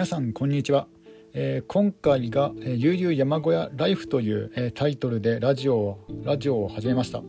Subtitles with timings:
[0.00, 0.86] 皆さんこんにちは、
[1.34, 7.22] えー、今回が「悠々山小屋ライフ」という、えー、タイトルでラジオをラジオを始めました、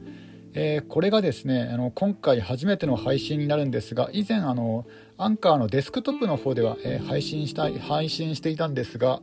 [0.53, 4.85] えー、これがですねあの今回初めての配信になるんですが以前あの
[5.17, 9.21] アンカーのデスクトップの方では、え配信したい配信していたんですが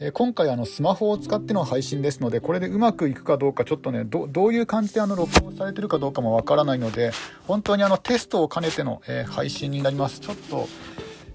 [0.00, 7.12] え今回あのスマホを使っての配信ですのでこれでうまくいくかどうかちょっとねどういう感じであの録音されてるかどうかもわからないので
[7.46, 10.18] 本当にあのテストを兼ねての、え配信になります。
[10.20, 10.66] ちょっと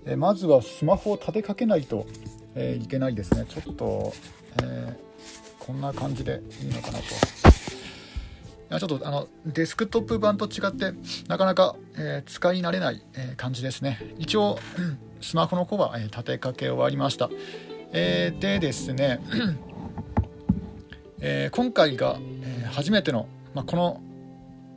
[0.06, 2.08] えまずはスマホを立てかけないと、
[2.56, 3.46] えいけないですね。
[3.48, 4.14] ちょっと、
[4.64, 4.98] え、
[5.60, 7.06] こんな感じでいいのかなと。
[8.80, 10.94] ちょっとあのデスクトップ版と違って
[11.28, 14.00] なかなか、え、使い慣れない、え、感じですね。
[14.18, 14.58] 一応
[15.20, 17.30] スマホの方は、え、立てかけ終わりました、
[17.92, 19.20] えでですね、
[21.20, 24.02] え今回が、え初めての、まあ、この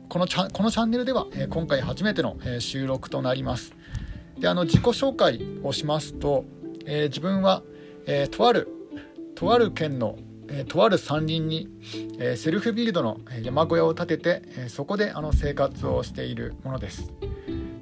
[0.09, 3.73] このチャこのチャンネルでは、え今回初めての、え収録となります。
[4.39, 6.45] であの自己紹介をしますと、
[6.85, 7.63] えー、自分は、
[8.05, 8.67] えー、とある
[9.35, 11.69] とある県の、えー、とある山林に、
[12.19, 17.11] えー、セルフビルドの山小屋を建てて、えー、そこであの生活をしているものです。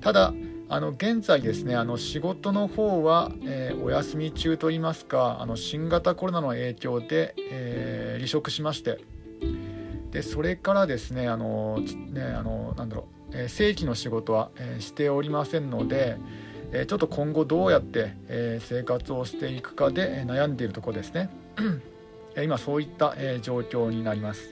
[0.02, 0.34] ただ
[0.70, 9.00] あの現在ですねあの仕事の方は、えー、お休み中といいますかあの新型コロナの影響で、えー、離職しまして。
[10.12, 16.18] でそれからですねあのねあのなんだろう、えー、正規の仕事は、えー、しておりませんので、
[16.74, 21.30] えちょっと今後どうやって、え生活をしていくかで悩んでいるところですね
[22.36, 24.50] 今そういった、え状況になります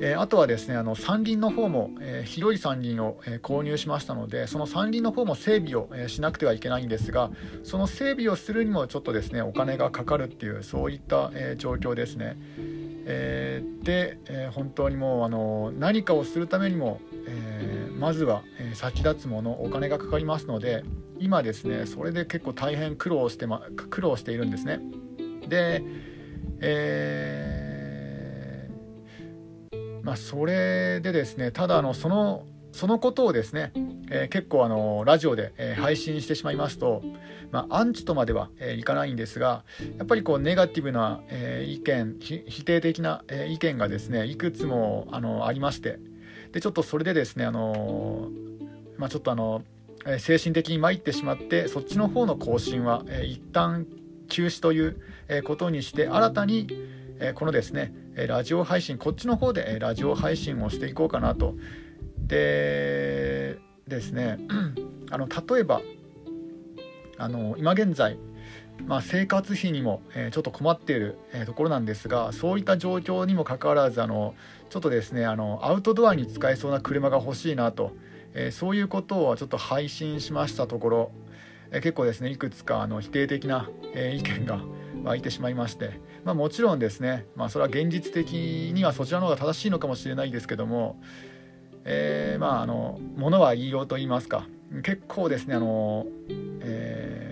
[0.00, 7.30] えあとはですねあの山林の方も、え広い山林を、え購入しましたのでその山林の方も整備を、えしなくてはいけないんですが
[7.62, 12.36] その整備をするにもちょっとですねお金がかかるっていうそういった、え状況ですね。
[13.04, 20.82] え、で、え、本当にもうあの何かをするためにも、えー、まずは、え先立つものお金がかかりますので
[21.20, 24.80] 今ですねそれで結構大変苦労して、ま、苦労しているんですね。
[25.48, 25.84] で、
[26.60, 28.68] え
[30.02, 33.70] まあ、それでですねただあのそのそのことをですね、
[34.10, 37.02] えー、結構あのラジオで、えー、配信してしまいますと、
[37.52, 39.64] まあ、アンチとまでは、えー、いかないんですが
[39.98, 46.00] やっぱりこうネガティブな、え、意見否定的な、え、意見がですねいくつもあのありまして
[46.52, 48.30] でちょっとそれでですねあの、
[48.98, 49.62] まあ、ちょっとあの
[50.18, 53.86] 精神的に参ってしまってそっちの方の更新は、えー、一旦
[54.28, 56.66] 休止という、え、ことにして新たに、
[57.18, 61.54] えー、このですねラジオ配信こっちの方でラジオ配信をしていこうかなと。
[62.18, 63.58] で
[63.88, 64.38] ですね
[65.10, 65.82] あの例えば
[67.18, 68.18] あの今現在、
[68.86, 74.34] まあ、生活費にも、え、ちょっと困っている、え、ところなんですがそういった状況にもかかわらずあの
[74.70, 77.92] ちょっとですねあのアウトドアに使えそうな車が欲しいなと、
[78.34, 81.12] え、そういうことをちょっと配信しましたところ、
[81.70, 84.60] え結構ですねいくつかあの否定的な、え意見が
[85.04, 91.00] 湧いてしまいまして、まあ、もちろんですね、まあ、それは現実的にはそちらの方が正しいのかもしれないですけども
[91.84, 94.46] えー、まああのものは言いようと言いますか
[94.82, 96.06] 結構ですねあの、
[96.60, 97.31] え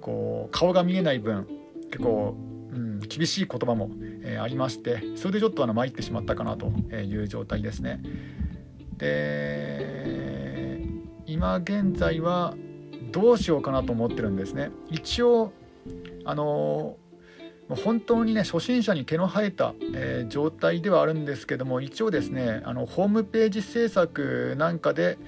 [0.00, 1.46] こう顔が見えない分
[1.90, 2.34] 結構、
[2.72, 3.90] うん、厳しい言葉も、
[4.22, 8.00] えー、ありましてそれでちょっとあの参ってしまったかなという状態ですね。
[8.96, 10.80] で
[11.26, 12.54] 今現在は
[13.12, 14.70] どうしようかなと思ってるんですね。
[14.90, 15.52] 一応
[16.24, 16.96] あの
[17.68, 25.18] 本当にね初心者に毛の生えた、えー、状態ではあるんですけども一応ですねあのホームページ制作なんかで、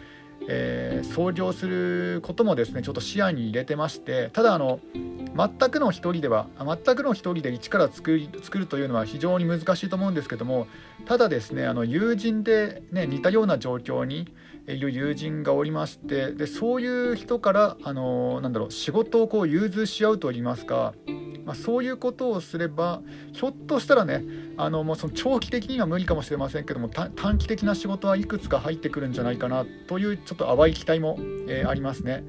[0.48, 4.80] えー、創業することもですねちょっと視野に入れてましてただあの
[5.34, 10.66] 全くの一人では全くの一人で一から作り作るというのは非常に難しいと思うんですけども
[11.06, 14.34] ただですねあの友人で、ね、似たような状況に
[14.66, 20.94] いる友人がおりましてでそういう人からあのなんだろう仕事をこう融通し合うといいますか
[21.44, 24.25] まあ、そういうことをすればひょっとしたらね
[24.56, 31.16] あのもうその長期的には無理かもしれませんけども短期的な仕事はいくつか入ってくるんじゃないかなというちょっと淡い期待も、
[31.48, 32.24] えー、ありますね。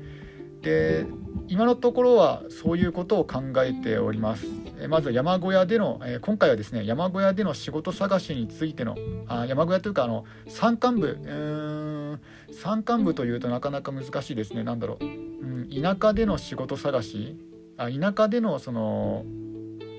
[0.62, 1.06] で
[1.50, 4.46] 今のところはそういうことを考えております。
[4.80, 8.96] えまず山小屋での、え今回はですね山小屋での仕事探しについての
[9.28, 12.22] あ山小屋というかあの山間部うーん
[12.52, 17.38] 山間部というとなかなか難しいですね何だろう、うん、田舎での仕事探し
[17.78, 19.26] あ田舎でのその、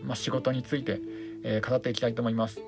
[0.05, 1.01] まあ、仕事について、
[1.43, 2.61] えー、語っていきたいと思います。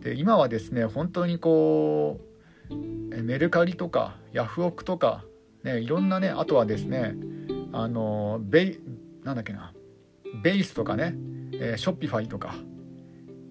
[0.00, 2.20] で今はですね本当にこ
[2.70, 5.24] うメルカリとかヤフオクとか、
[5.62, 7.14] ね、いろんなねあとはですね
[7.72, 8.80] あのベイ
[9.24, 9.72] なんだっけな
[10.42, 11.14] ベースとかね、
[11.52, 12.54] えー、 Shopify とか、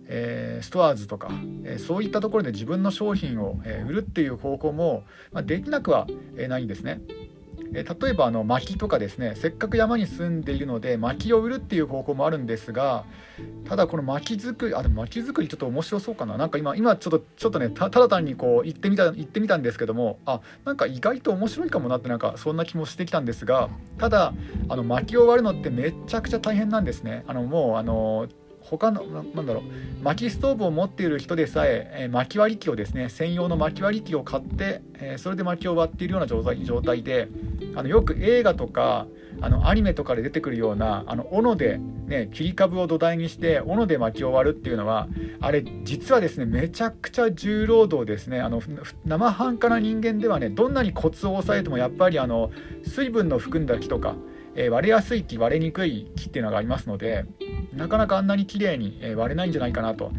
[0.08, 1.30] えー、 STORES とか、
[1.64, 6.08] えー、そういったところで自分の商品を、え売るっていう方向も、まあ、できなくは
[6.50, 7.02] ないんですね。
[7.74, 13.06] え例えばあの薪とかですねせっかく山に住んでいるので薪を売るっていう方法もあるんですが
[13.66, 16.38] ただこの薪作りあでも薪作りちょっと面白そうかな。
[16.38, 24.34] なんか今今ちょっとちょっとねただ単にこう行ってみた行ってみたんですけどもあなんか意外と面白いかもなってなんかそんな気もしてきたんですがただ
[24.68, 27.24] あの薪を割るのってめちゃくちゃ大変なんですね。
[27.28, 28.28] あのもうあの
[28.62, 29.64] 他のなんだろう。
[30.04, 37.28] 薪ストーブを持っている人でさええー、薪割り機をですね専用の薪割り機を買って、えー、それで薪を割っているような状態状態で
[37.76, 39.08] あのよく映画とか
[39.42, 45.08] あのアニメとかで出てくるようなあの斧で、ね、切り株を土台にして斧で薪を割るっていうのは
[45.40, 48.42] あれ実はですねめちゃくちゃ重労働ですね。
[48.42, 48.62] あの
[49.06, 52.52] 生半可な人間ではねどんなにコツを抑えてもやっぱりあの
[52.84, 54.16] 水分の含んだ木とか
[54.56, 57.26] え、割れやすい木割れにくい木っていうのがありますので
[57.74, 60.12] なかなかあんなに綺麗に、え割れないんじゃないかなと、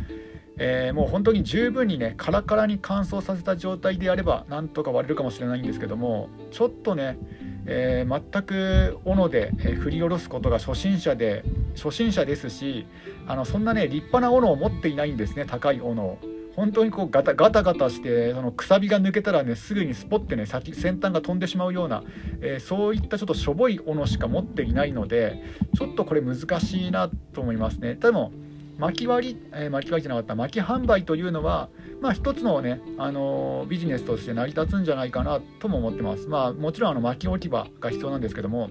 [0.59, 7.19] えー、もう本当に十分にねカラカラに乾燥させた状態であればなんとか割れるかもしれないんですけどもちょっとね、
[7.67, 11.45] えー、全く斧で、え振り下ろすことが初心者で
[11.75, 12.87] 初心者ですし
[13.27, 16.19] あのそんなね立派な斧を持っていないんですね高い斧を。
[16.57, 22.03] 本当にこうガタガタガタしてそのくさびが抜けたらねすぐにスポッてね先先端が飛んでしまうような、
[22.41, 25.43] えー、そういったちょっとしょぼい斧しか持っていないので
[25.77, 27.95] ちょっとこれ難しいなと思いますね。
[27.95, 28.33] でも
[28.79, 31.69] 巻き割り、えー、巻き割りじゃなかった巻き販売というのは
[32.01, 36.27] まあ一つのね、あのー、ビジネスとして成り立つんじゃないかなとも思ってます。
[36.27, 38.71] まあもちろんあの巻き置き場が必要なんですけども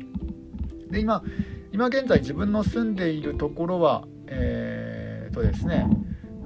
[0.90, 1.24] で今
[1.72, 5.86] 今現在自分の住んでいるところはえー、とですね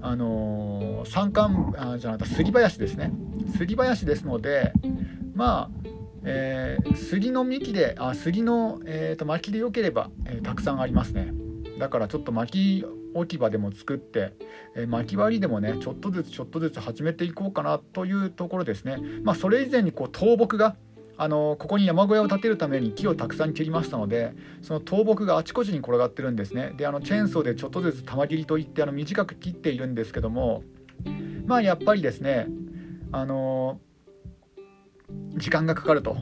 [0.05, 3.11] あのー、山間あじゃなくて杉林ですね。
[3.57, 4.71] 杉林ですので
[5.33, 5.89] まあ、
[6.23, 11.33] えー、杉の幹であ杉の、えーと、薪でよければ、えー、たくさんありますね。
[11.79, 12.85] だからちょっと薪
[13.15, 14.33] 置き場でも作って、
[14.75, 18.97] えー、薪割りでもねちょっとずつちょっとずつ始めていこうかなというところですね。
[19.23, 20.75] まあそれ以前にこう倒木が
[21.17, 26.73] あのここに山小屋を建てるために木をたくさん切りましたのでその倒木があちこちに転がってるんですね。
[26.75, 30.63] であのチェーンソーでちょっとずつ玉切りといってあの短く切っているんですけども
[31.45, 32.47] まあやっぱりですね
[33.11, 33.79] あの
[35.35, 36.17] 時間がかかると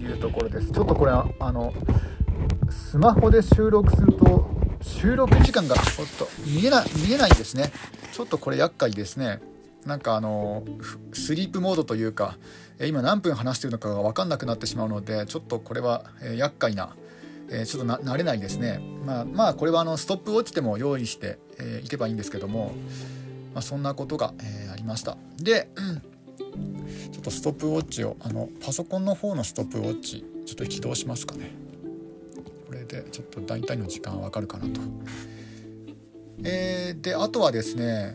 [0.00, 0.70] いうところです。
[0.70, 1.72] ちょっとこれあの
[2.70, 4.48] スマホで収録すると
[4.80, 7.72] 収録時間がちょっと見えない見えないですね。
[8.12, 9.40] ちょっとこれ厄介ですね。
[9.88, 10.64] なんかあの
[11.14, 12.36] スリープモードというか
[12.80, 16.04] 今何分話してるのかが分かんなくなってしまうのでちょっとこれは
[16.36, 16.94] 厄介な
[17.48, 18.80] ちょっと慣れないですね。
[19.06, 21.38] まあまあこれはあのストップウォッチでも用意して
[21.82, 22.74] いけばいいんですけども、
[23.54, 24.34] まあ、そんなことが
[24.70, 25.16] ありました。
[25.38, 25.70] で
[27.10, 31.50] ちょっとストップウォッチをあのパソコンの方のストップウォッチちょっと起動しますかね。
[32.66, 34.80] これでちょっと大体の時間わかるかなと。
[36.44, 38.14] えー、であとはですね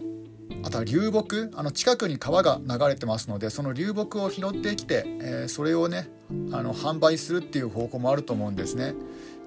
[0.63, 6.09] あとは流木あの近くに川が流れてますのでその流木を拾ってきて、えー、それをね
[6.51, 8.93] あの販売するっていう方法もあると思うんですね。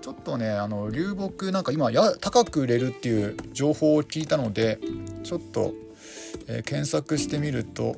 [0.02, 4.78] ちょっとねあの流木なんか今や高く売れるっていう情報を聞いたので
[5.24, 5.72] ちょっと、
[6.46, 7.96] えー、検索してみると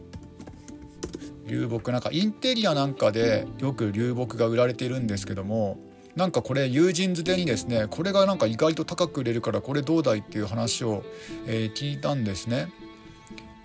[1.46, 5.78] 流木なんかインテリアなんかでよく流木が売られているんですけども
[6.14, 11.02] なんかこれ友人づてにですねこれがなんか意外と高く売れるからこれどうだいっていう話を、
[11.46, 12.68] えー、聞いたんですね。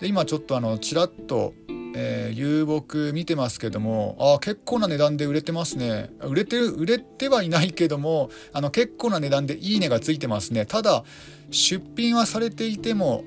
[0.04, 1.54] で今ちょっとあのちらっと、
[1.96, 6.10] えー、遊牧見てますけどもあ結構な値段で売れてますね。
[6.20, 10.66] 売れてる売れてはいないけどもあの結構な値段でいいねがついてますね。
[10.66, 11.04] ただ
[11.50, 13.24] 出品はされていても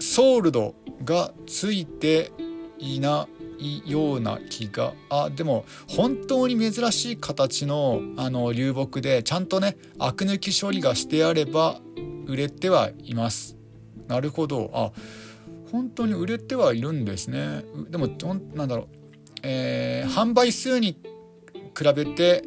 [0.00, 2.30] ソールドがついて
[2.78, 3.26] いな
[3.58, 11.80] いような気があでも本当に珍しい形のあの流木でちゃんとねアク抜き処理がしてあれば
[12.26, 13.56] 売れてはいます。
[14.08, 14.70] なるほど。
[14.74, 14.92] あ
[15.72, 17.64] 本当に売れてはいるんですね。
[17.90, 18.08] でも
[18.54, 18.86] なんだろう、
[19.42, 20.98] えー、販売数に
[21.76, 22.44] 比べて、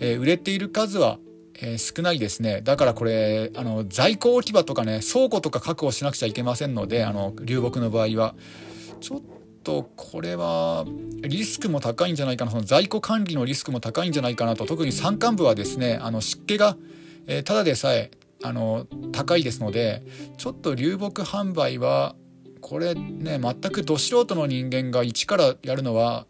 [0.00, 1.18] えー、売れている数は、
[1.54, 2.60] えー、少ないですね。
[2.60, 8.34] だからこれあの在庫置き場とかね倉庫とか確保しなくちゃいけませんのであの流木の場合は。
[9.00, 9.20] ちょっ
[9.64, 10.84] とこれは
[11.22, 12.50] リスクも高いんじゃないかな。
[12.50, 14.66] その在庫管理のリスクも高いんじゃないかなと。
[14.66, 16.76] 特に山間部はですねあの湿気が、
[17.26, 18.10] え、ただでさえ
[18.44, 20.02] あの高いですので
[20.36, 22.14] ちょっと流木販売は
[22.62, 26.24] これね全くど素人の人間が一からやるのは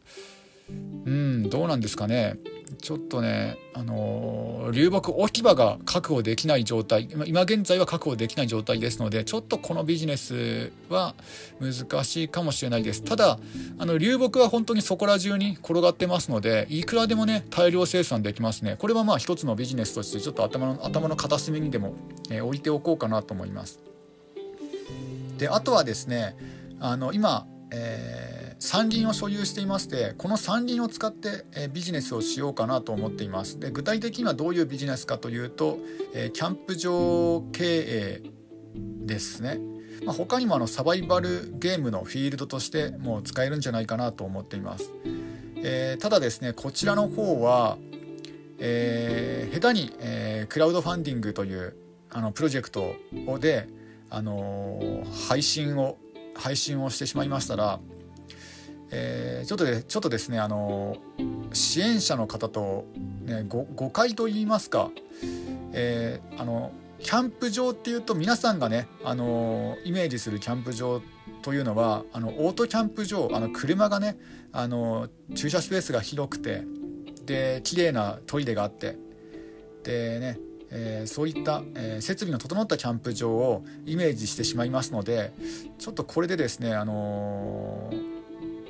[0.69, 2.37] うんどうなんですかね。
[2.81, 7.09] ちょっとねあのー、流木置き場が確保できない状態。
[7.27, 11.15] 今現在は確保できない状態ですのでちょっとこのビジネスは
[11.61, 13.03] 難しいかもしれないです。
[13.05, 13.39] ただ
[13.79, 18.77] あの流木は本当にそこら中に転がってますのでいくらでもね大量生産できますね。
[18.79, 21.95] これはまあ一つのビジネスとしてちょっと頭の頭の片隅にでも、
[22.31, 23.92] えー、置いておこうかなと思います。
[25.43, 26.37] であとはですね
[26.79, 33.59] あの今、えー山林を所有していましてこの山林を使って、えビジネスをしようかなと思っています。
[33.59, 35.81] で具体的にはどういうビジネスかというと、
[36.15, 38.23] えキャンプ場経営
[38.77, 39.59] ですね、
[40.05, 44.93] まあ、他にもあのサバイバルゲームのフィールドとしてもう使えるんじゃないかなと思っています、
[45.57, 47.79] え、ただですねこちらの方は、
[48.61, 51.75] えー、下手に、え、クラウドファンディングという
[52.11, 52.95] あのプロジェクト
[53.41, 53.67] で、
[54.15, 55.97] あの配信を
[56.35, 57.81] 配信をしてしまいましたら
[58.95, 60.99] えー、ちょっとでちょっとですねあの
[61.55, 62.85] 支援者の方と、
[63.25, 64.91] ね、誤解といいますか、
[65.73, 71.01] えー、あのキャンプ場っていうと皆さんがねあのイメージするキャンプ場
[71.41, 74.19] というのはあのオートキャンプ場あの車がね
[74.53, 76.63] あの駐車スペースが広くて
[77.25, 78.99] で綺麗なトイレがあって
[79.85, 80.39] でね
[80.75, 85.33] えー、そういった、えー、設備の整ったキャンプ場をイメージしてしまいますので
[85.79, 88.13] ちょっとこれでですね、あのー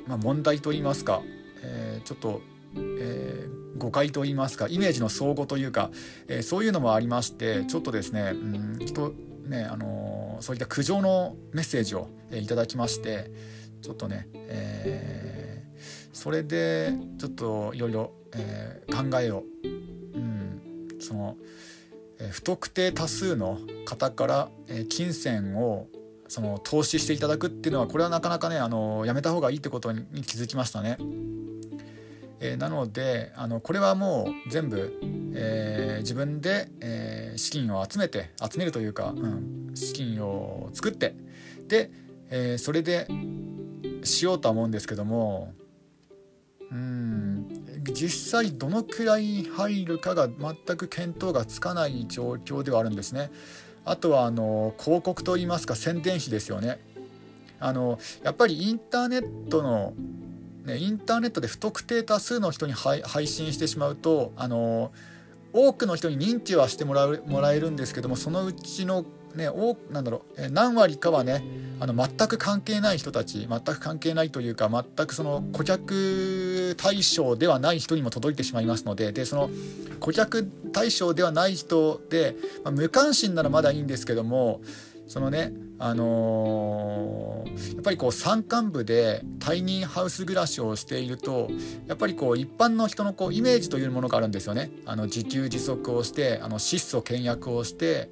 [0.07, 1.21] まあ、問題といいますか、
[1.61, 2.41] え、ちょっと、
[2.75, 5.91] え、誤解といいますかイメージの相互というか、
[6.27, 9.13] え、そういうのもありましてちょっとですねうん人
[9.47, 13.31] ねあのそういった苦情のメッセージを、えいただきまして
[13.81, 15.63] ちょっとね、え
[16.11, 20.61] それでちょっといろいろ、え考えを、うん、
[20.99, 21.37] その、
[22.31, 24.49] 不特定多数の方から、
[24.89, 25.87] 金銭を
[26.27, 30.97] その投資していただくっていうのはこれはなかなかねあのやめた方がいいってことに気づきましたね。
[32.39, 34.99] えー、なのであのこれはもう全部、
[35.35, 41.15] えー、自分で、えー、資金を集めて集めるというか、うん、資金を作って
[41.67, 41.91] で、
[42.29, 43.07] えそれで
[44.03, 45.53] しようとは思うんですけども
[46.73, 53.31] うん実際どのくらい入るかが全く見当がつかない状況ではあるんですね。
[53.85, 56.79] あとはあの広告といいますか宣伝費ですよね。
[57.59, 59.93] あのやっぱりインターネットの、
[60.65, 64.91] ね、インターネットで不特定多数の人に配信してしまうとあの
[65.53, 71.43] 多くの人に認知はしてもらうもらえるんですけどもそのうちのね、おなんだろう何割かはね
[71.79, 79.49] あの全く関係ない人たち全く関係ないというか全くその顧客対象ではない人にも届いてしまいますのででその
[79.99, 84.61] 顧客対象ではない人で、まあ、無関心ならまだいいんですけども
[85.07, 91.49] そのねあのー、やっぱりこう山間部でタイニーハウス暮らしをしていると
[91.87, 94.71] やっぱりこう一般の人のこうイメージというものがあるんですよね。
[94.85, 98.09] あの自給自足をしてあの質素倹約をして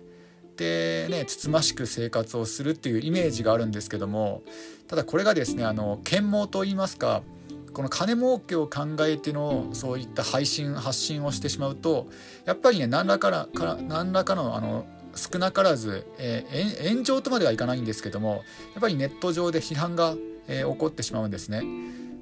[0.62, 4.44] でねつつましく生活をするっていうイメージがあるんですけども
[4.88, 7.24] ただこれがですねあの啓蒙といいますか
[7.74, 12.08] この金儲けを考えてのそういった配信発信をしてしまうと
[12.46, 20.16] やっぱりね何らかから何らかのあの少なからず、えー、炎上とまではいかないんですけどもやっぱりネット上で批判が、
[20.48, 21.64] えー、起こってしまうんですね。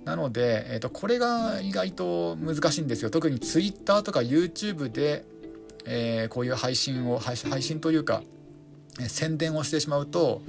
[0.06, 3.12] なので、えーと、これが意外と難しいんですよ。
[3.12, 5.24] 特に Twitter とか YouTube で、
[5.92, 8.22] えー、こういう配信を配信というか、
[9.02, 10.42] え宣伝をしてしまうと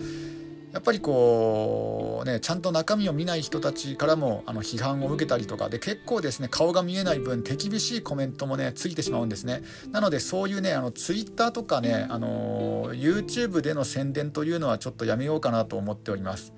[0.72, 9.62] やっぱりこうねちゃんと中身を見ない人たちからもあの批判を受けたりとかで結構ですね顔が見えない分手厳しいコメントもねついてしまうんですね。
[9.90, 16.52] なのでそういうねあの Twitter とかねあの YouTube での宣伝というのはちょっとやめようかなと思っております。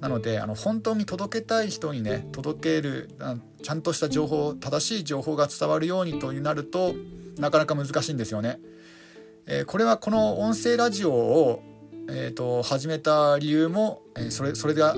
[0.00, 3.10] なのであの本当に届けたい人にね届ける
[3.62, 6.94] ちゃんとした情報正しい情報が伝わるようにとなると
[7.38, 8.60] なかなか難しいんですよね。
[9.46, 11.62] えー、これはこの音声ラジオを、
[12.08, 14.96] えーと、始めた理由も、えー、それそれが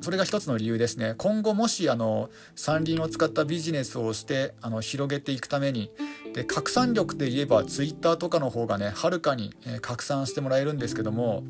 [0.00, 5.90] それが一つの理由ですね今後もしあの山林を使ったビジネスをしてあの広げていくために
[6.34, 11.42] で拡散力で言えば Twitter とかの方がねはるかに、えー、拡散してもらえるんですけども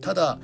[0.00, 0.40] ただ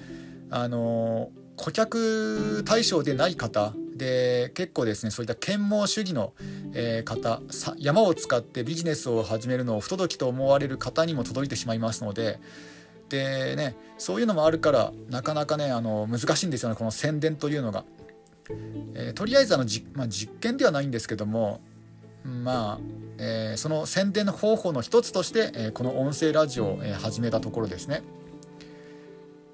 [0.51, 6.33] あの顧客対象でない方で結構ですねそういった啓蒙主義の、
[6.73, 7.43] えー、方
[7.77, 12.39] 山を使ってビジネスを始めるのを不届きと思われる方にも届いてしまいますので
[13.09, 17.85] でねそういうのもあるからなかなかねあの難しいんですよねこの宣伝というのが。
[18.95, 21.61] えー、とりあえずあのじ、まあ、実験ではないんですけども
[22.25, 22.79] まあ、
[23.19, 28.03] えー、その宣伝方法の一つとして、えー、この音声ラジオを、え始めたところですね。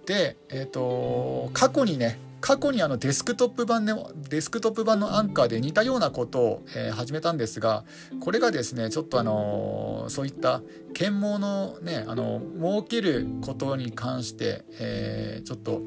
[0.07, 7.85] で、えーと過去にね過去にあのデスクトップ版のデスクトップ版のアンカーで似たようなことを、えー、始めたんですが
[8.21, 10.61] これがですねちょっとあのー、そういった
[10.93, 15.81] 啓蒙のねあの儲けることに関して、えー、ちょっと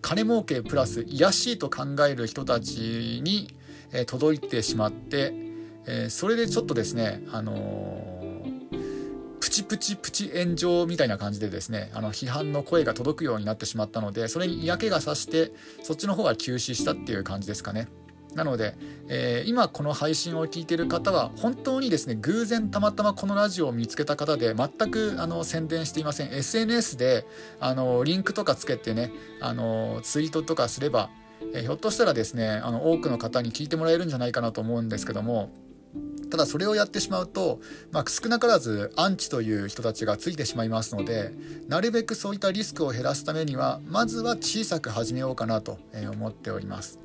[0.00, 3.48] 金儲けプラス癒しいと考える人たちに、
[3.92, 5.34] え届いてしまって、
[5.86, 8.19] えそれでちょっとですねあの
[9.50, 15.50] プチプチプチ炎上みたいな感じでですねあの批判の声が届くようになってしまったのでそれに嫌気がさして
[15.82, 17.88] そっちの方が休止したっていう感じですかね。
[18.36, 18.76] なので、
[19.08, 27.26] えー、今この配信を聞いてる方は本当にですね偶然たまたまこのラジオを見つけた方で全くあの宣伝していません SNS で
[27.58, 31.10] あのリンクとかつけてねあのツイートとかすれば、
[31.54, 35.50] え、ひょっとしたらですねあの多くの方に聞いてもらえるんじゃないかなと思うんですけども
[36.30, 41.32] ただそれをやってしまうと、まあ、少なからずアンチという人たちがついてしまいますので
[41.68, 45.78] なるべくそういったリスクを減らすためにはまずは小さく始めようかなと
[46.12, 47.00] 思っております。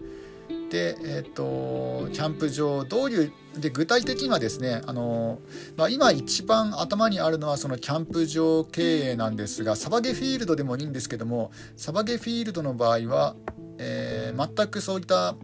[0.69, 5.39] で、えーと、キャンプ場どういうで具体的にはですねあの、
[5.77, 13.35] まあ、今一番頭にあるのはそのキャンプ場経営なんですがサバゲフィールドでもいいんですけどもサバゲフィールドの場合は、
[13.77, 15.35] えー、全くそういった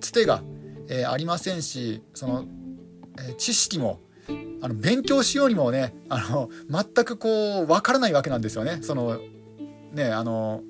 [0.00, 0.42] つてが、
[0.88, 2.46] えー、ありませんしその
[3.18, 4.00] え知識も
[4.60, 8.78] あの勉強しようにもねあの全くこう分からないわけなんですよね。
[8.82, 9.18] その
[9.92, 10.62] ねあの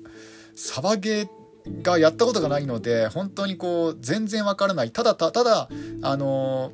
[0.55, 1.29] サバゲー
[1.81, 5.69] がやったことがないので本当にこう全然わからないただただ
[6.01, 6.71] あの、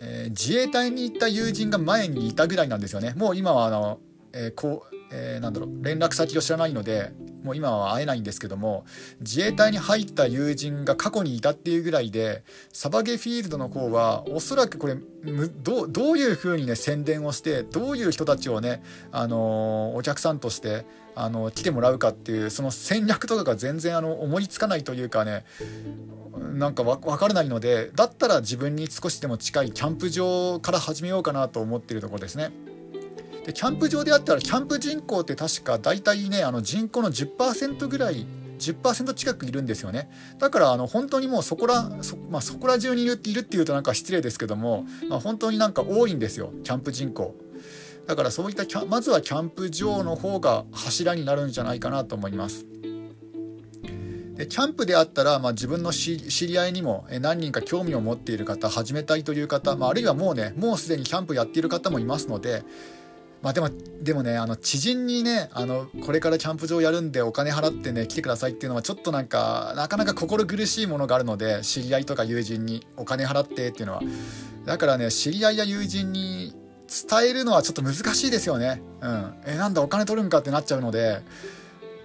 [0.00, 4.00] えー、自衛隊に行った友人が前にいたぐらいなんですよねもう今はあの、
[4.32, 7.12] えー、こう、えー、なんだろう連絡先を知らないので
[7.46, 8.84] もう今は会えないんですけども
[9.20, 14.96] 自衛隊に入った友人が過去にいたっていうぐらいでサバゲフィールドの方はおそらくこれ
[15.62, 20.84] どどういうふうにね宣伝をしてどういう人たちをね、あのお客さんとして
[21.14, 25.44] あの来てもらうかっていうその戦略とかが全然あの思いつかないというかね
[26.52, 32.50] なんか分からないのでだったら自分に少しでも近いキャンプ場から始めようかなと思っているところですね。
[33.46, 38.26] でキャンプ場であったらキャンプ人口って確か大体ねあの人口の10%ぐらい
[38.58, 40.10] 10%近くいるんですよね。
[40.38, 47.36] だからあの本当にもうそこらそ,、まあ、そこら中にいるっていうとなんか失礼ですけども、まあ、本当になんか多いんですよキャンプ人口。
[48.08, 52.66] だからそういったまずはキャンプ場の方が柱になるんじゃないかなと思います。
[54.34, 62.62] でキャンプであったら、まあ、自分の知り合いにも何人か興味を持っている方始めたいという方、まあ、あるいはもうねもうすでにキャンプやっている方もいますので
[63.42, 63.70] まあでも、
[64.00, 74.02] でもね、あの、知人にね、あの、これからキャンプ場やるんでお金払ってね、来てくださいっていうのはちょっとなんか、なかなか心苦しいものがあるので、知り合いとか友人にお金払ってっていうのは。
[74.64, 76.54] だからね、知り合いや友人に
[76.88, 78.82] 伝えるのはちょっと難しいですよね。
[79.00, 79.34] うん。
[79.46, 81.20] え、なんだお金取るんかってなっちゃうので、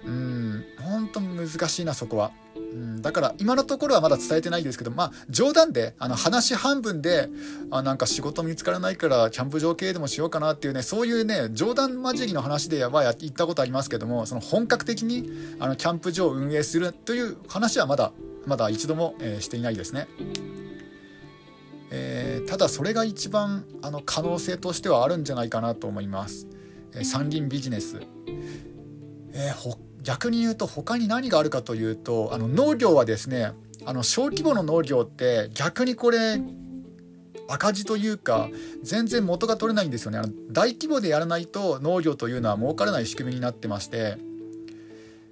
[0.04, 2.32] うん、ほんと難しいな、そこは。
[2.72, 7.28] うん、だから今のところはまだ伝えてないですけどまあ冗談であの話半分で
[7.70, 15.28] あなんか仕事見つからないからキャンプ場経営でもしようかなっていうねそういうね冗談交じりの話では言ったことありますけどもその本格的に
[15.60, 18.12] あのキャンプ場を運営するという話はまだ
[18.46, 20.08] まだ一度も、えー、していないですね。
[21.94, 26.46] えー、ただそれが一番あの可能性としてはあるんじゃないかなと思います。
[26.94, 28.00] えー、山林ビジネス、
[29.34, 29.52] えー、
[30.02, 33.52] 逆に言うと他に何があるかというとあの農業はですね
[33.84, 36.40] あの小規模の農業って逆にこれ
[37.48, 38.48] 赤字というか
[38.82, 44.16] 全然元が取れないんですよねあの大規模でやらないと農業というのは儲からない仕組みになってまして、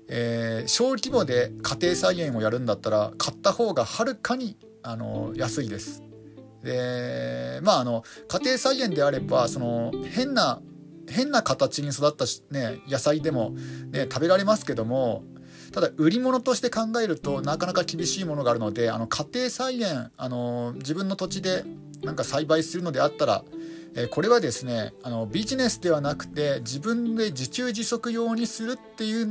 [0.09, 6.02] えー、小規模で家庭菜園をやるんだったら買った方がはるかにあの安いです。
[6.62, 10.61] でまああの家庭菜園であればその変な
[11.11, 13.51] 変な形に育った、ね、野菜でも、
[13.90, 15.25] ね、食べられますけども
[15.73, 21.64] ただ売り物として考えるとなかなか厳しいものがあるのであの家庭菜園あの自分の土地で
[22.03, 23.44] なんか栽培するのであったら
[23.94, 29.29] えこれはですねあのビジネスではなくて自分で自給自足用にするっていう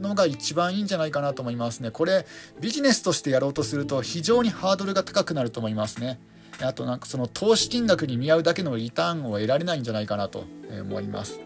[0.00, 1.90] のが一番いいんじゃないかなと思いますね。
[1.90, 2.26] これ
[2.60, 6.18] ビジネスとしてやろうとすると非常にハードルが高くなると思いますね。
[6.62, 10.44] あとなんかその投資金額に見合うだけのリターンを得られないんじゃないかなと
[10.80, 11.40] 思います。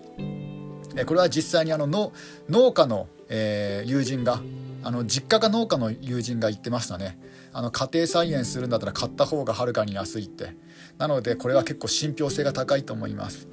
[1.06, 2.12] これは実際にあのの
[2.48, 4.40] 農家の、えー、友人が
[4.82, 7.18] あの実家が農家の友人が言ってましたね。
[7.52, 10.56] あの家庭菜園するんだったら買った方がはるかに安いって。
[10.98, 13.48] なのでこれは結構信憑性が高いと思います、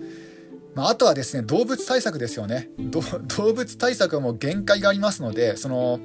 [0.75, 2.69] まあ、あとはですね動物対策ですよね。
[3.37, 5.99] 動物対策も限界がありますのでその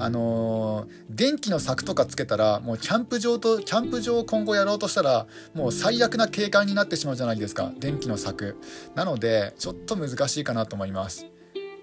[0.00, 7.70] あの、電気の柵とかつけたらもうキャンプ場とキャンプ場を今後やろうとしたらもう最悪な景観になってしまうじゃないですか。
[7.78, 8.56] 電気の柵。
[8.94, 11.26] なのでちょっと難しいかなと思います。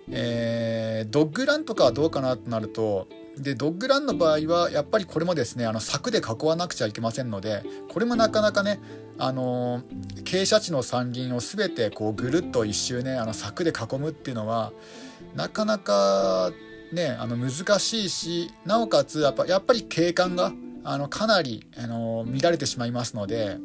[0.10, 8.80] えー、ドッグランとかはどうかなとなるとでドッグランの場合はやっぱりこれもですねあの柵で囲わなくちゃいけませんのでこれもなかなかね
[9.20, 14.72] あのー、傾斜地の山林を全てこうぐるっと一周ねあの柵で囲むっていうのは
[15.36, 16.52] なかなか
[16.91, 23.58] ね、あの難しいしなおかつやっぱやっぱり景観があのかなりあの乱れてしまいますので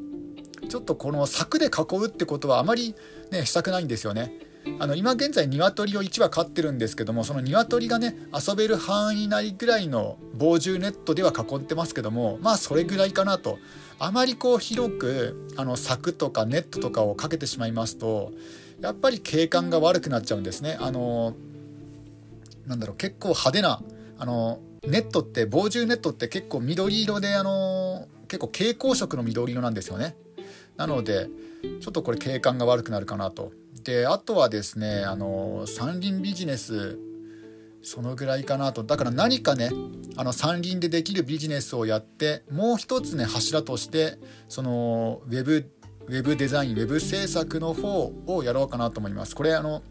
[0.68, 2.94] ちょっとこの柵で囲うってことはあまり
[3.30, 4.32] ねしたくないんですよね。
[4.78, 13.58] あの今現在鶏を1羽飼ってるんですけどもその鶏がね遊べる範囲内ぐらいの防獣ネットでは囲ってますけどもまあそれぐらいかなと
[13.98, 18.32] あまりこう広くあの柵とかネットとかをかけてしまいますと
[18.80, 20.76] やっぱり景観が悪くなっちゃうんですね。
[20.80, 21.34] あの
[22.66, 23.82] なんだろう結構派手な
[24.18, 30.16] あのネットって防獣ネットって結構緑色であの結構蛍光色の緑色なんですよね。
[30.76, 31.28] なので
[31.80, 33.52] ちょっとこれ景観が悪くなるかなと。
[33.84, 36.98] であとはですねあの山林ビジネス
[37.82, 39.70] そのぐらいかなとだから何かね
[40.16, 45.70] あの山林でできるビジネスをやってもう一つね柱としてそのウェブ
[46.06, 49.36] ウェブデザインウェブ制作の方をやろうかなと思います。
[49.36, 49.82] これあの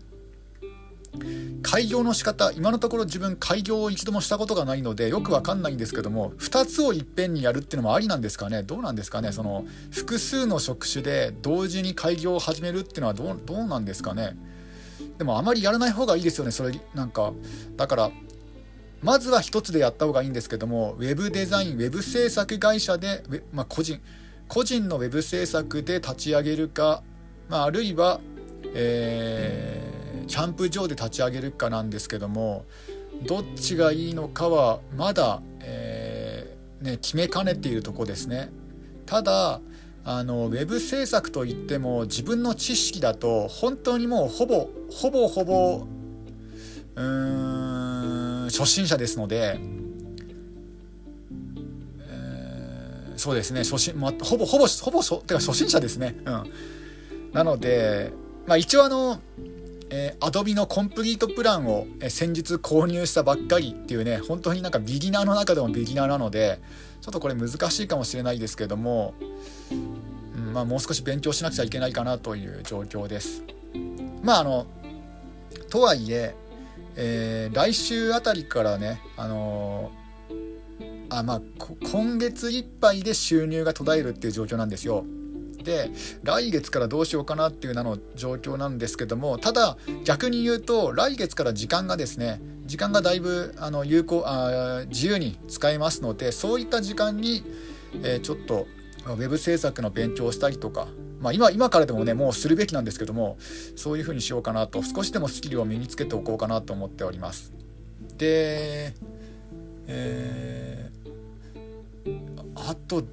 [1.62, 8.63] 開業の仕方今のところ自分開業を一度もしたことがないのでよくわかんないんですけども2つをいっぺんにやるっていうのもありなんですかね。
[8.63, 9.32] どうなんですかね？
[9.32, 14.36] その複数の職種で同時に開業を始めるっていうのはどうどうなんですかね？
[15.17, 17.34] でもあまりやらない方がいいですよねそれなんか。
[17.76, 18.12] だから
[19.02, 24.00] まずは1つでやった方がいいんですけどもウェブデザインウェブ制作会社で、まあ、個人
[24.47, 27.02] 個人のウェブ制作で立ち上げるか、
[27.50, 28.19] まあ、あるいは、
[28.74, 29.90] えー
[30.31, 32.63] キャンプ場で立ち上げるかなんですけども
[33.27, 38.49] どっちがいいのかはまだ、えー、ね、決めかねているとこですね。
[39.05, 39.59] ただ
[40.05, 45.85] あのウェブ制作といっても自分の知識だと本当にもうほぼほぼほぼ
[46.95, 49.59] うーん初心者ですので、
[51.99, 56.15] えー、そうですね初心、ま、ほぼほぼほぼてか初心者ですね。
[56.23, 56.51] うん、
[57.33, 58.13] なので、
[58.47, 59.19] まあ、一応あの
[59.93, 66.60] えー、Adobe のコンプリートプランを、え先日購入したばっかりっていうね本当になんかビギナーの中でもビギナーなので
[67.01, 69.13] ちょっとこれ難しいかもしれないですけども、
[69.69, 73.43] うんまあ、もう少し勉強しなくちゃいけないかなという状況です。
[74.23, 74.65] まああの
[75.69, 76.36] とはいえ
[76.95, 81.41] えー、来週あたりからね、あのー、あまあ、
[81.91, 85.06] 今月いっぱいで収入が途絶えるっていう状況なんですよ。
[85.63, 85.89] で
[86.24, 97.43] 来月からどうしようかなっていうなの状況なんですけどもただ逆に言うと来月から時間がですね時間がだいぶあの有効あ自由に使えますのでそういった時間に、
[98.04, 98.67] えー、ちょっと
[99.06, 100.88] ウェブ制作の勉強をしたりとか、
[101.19, 103.38] まあ今、今からでもねもうするべきなんですけども
[103.76, 107.52] そういうふうにしようかなと少しでもスキルを身につけておこうかなと思っております。
[108.17, 108.93] で
[109.88, 112.21] えー、
[112.56, 113.04] あと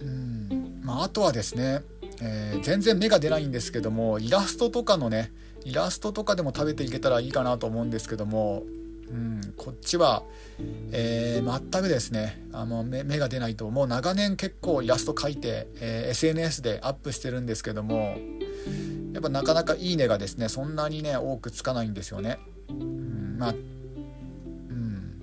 [0.00, 1.82] うんまああとはですね
[2.26, 5.30] えー、全然芽が出ないんですけどもイラストとかのね
[5.64, 8.62] イラストとかでも食べていけたらいいかなと思うんですけども、
[9.10, 10.22] うん、こっちは、
[10.90, 18.16] えー、全くですねあの芽が出ないともう長年結構イラスト描いて、えー、SNS でアップしてるんですけども
[19.12, 22.38] やっぱなかなかいいねがですねそんなにね多くつかないんですよね。
[22.68, 25.20] うん、まあ、うん、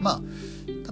[0.00, 0.20] まあ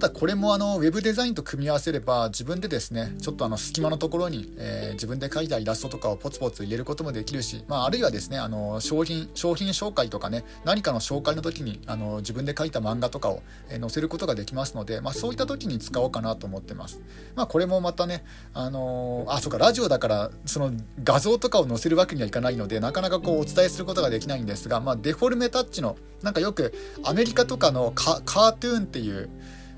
[0.03, 16.99] ただこれもあのウェブデザインと組み合わせれば自分でですねちょっとあの隙間のところに、えー、自分で描いたイラストとかをポツポツ入れることもできるし、まあ、あるいはですねあの商品商品紹介とかね何かの紹介の時にあの自分で描いた漫画とかを、えー、載せることができますので、まあ、そういった時に使おうかなと思ってます。
[17.35, 26.73] まあ、これもまたねあのあそうかラジオだからその画像とかを載せるわけにはいかないのでなかなかこうお伝えすることができないんですが、まあ、デフォルメタッチのなんかよく
[27.05, 29.29] アメリカとかのカートゥーンっていう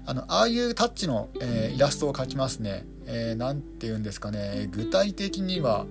[0.08, 2.86] あのああいうタッチの、えー、イラストを描きますね。
[3.08, 5.86] えー、て言うんですかね具体的には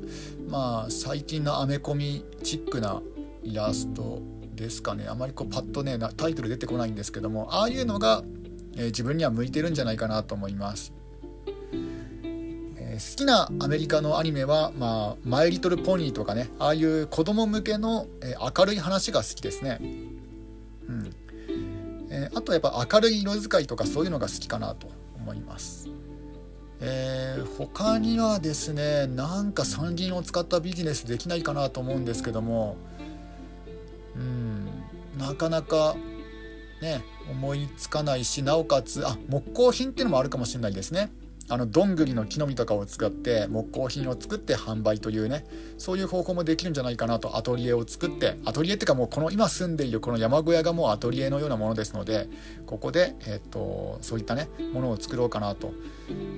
[0.49, 3.03] まあ最近のアメコミチックな
[3.45, 4.21] イラスト
[4.57, 8.25] ですかねあまりこうパッとねタイトル出てこないんですけどもああいうのが、
[8.77, 10.93] えー、自分には向いてるんじゃないかなと思います。
[12.77, 19.79] え好きなアメリカのアニメは、まあ、マイ・リトル・ポニーとかねああいう子供向けの、え明るい話が好きですね。
[20.89, 21.24] うん
[22.15, 25.89] えー、あとやっぱ明るい色使いとかそういうのが好きかなと思います。
[26.81, 32.77] えー、他にはですねなんか参議を使ったビジネスできないかなと思うんですけども
[34.17, 34.67] うん
[35.17, 35.97] なかなか
[36.83, 41.11] ね思いつかないしなおかつあ木工品っていうのもあるかもしれないですね。
[41.49, 45.45] あのどんぐりの木の実とかを使って木工品を作って販売というね
[45.77, 52.29] そういう方法もできるんじゃないかなとアトリエを作ってアトリエっていうかもうこの今住んでいるこの山小屋がもうアトリエのようなものですので
[52.67, 55.73] ここで、えっとそういったねものを作ろうかなと。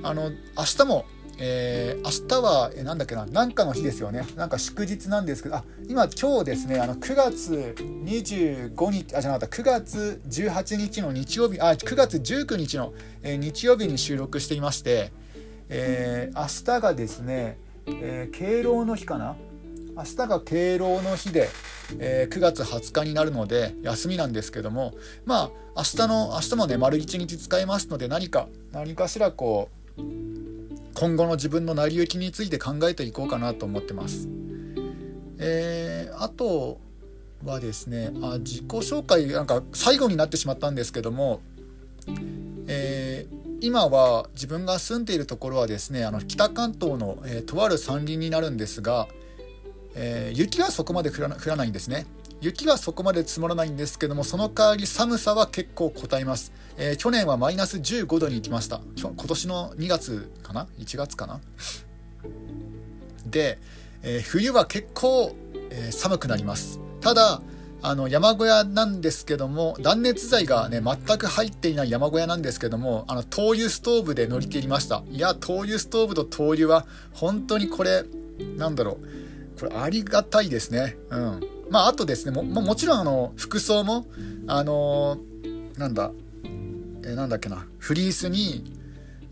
[0.03, 1.05] あの明日も
[1.39, 4.27] えー、明日は、えー、なんだっけな、なんかの日ですよね。
[4.37, 15.13] なんか祝日なんですけど、あ、今、今日ですね、あの、9月25日、あ、じゃなかった、9月18日の日曜日、あ、9月19日の、えー、日曜日に収録していまして、
[15.69, 19.37] えー、明日がですね、えー、敬老の日かな？
[19.97, 21.49] 明日が敬老の日で、
[21.99, 24.93] えー、9月20日になるので休みなんですけども
[25.25, 30.46] まあ明日の明日もね丸1日使えますので何か何かしらこう
[30.99, 34.29] 今後の自分の成り行きについて考えていこうかなと思ってます。
[35.39, 36.81] えー、あと
[37.45, 41.43] はですねあ自己紹介なんか最後になってしまったんですけども、
[42.67, 49.07] えー、今は自分が住んでいるところはですねあの北関東の、えー、とある山林になるんですが、
[49.95, 52.07] えー、雪はそこまで降ら降らないんですね
[52.41, 58.81] 雪はそこまで積もらないんですけどもその代わり寒さは結構こたえます、えー、去年はマイナス15度に行きました。
[58.97, 61.41] 今年の2月かな？1月かな？
[63.27, 63.59] で、
[64.03, 65.35] えー、冬は結構、
[65.71, 66.79] えー、寒くなります。
[67.01, 67.41] ただ
[67.83, 75.03] あの山小屋なんですけども断熱材がね全く入っていない山小屋なんですけどもあの灯油ストーブで乗り切りました。
[75.11, 78.05] いや灯油ストーブと灯油は本当にこれ
[78.57, 79.61] なんだろう。
[79.61, 80.97] これありがたいですね。
[81.11, 81.56] うん。
[81.71, 84.07] まあ、あとですね、も、もちろんあの、服装も、
[84.47, 85.19] あの、
[85.77, 86.13] なんだ、
[87.05, 88.73] え、なんだっけな、フリースに、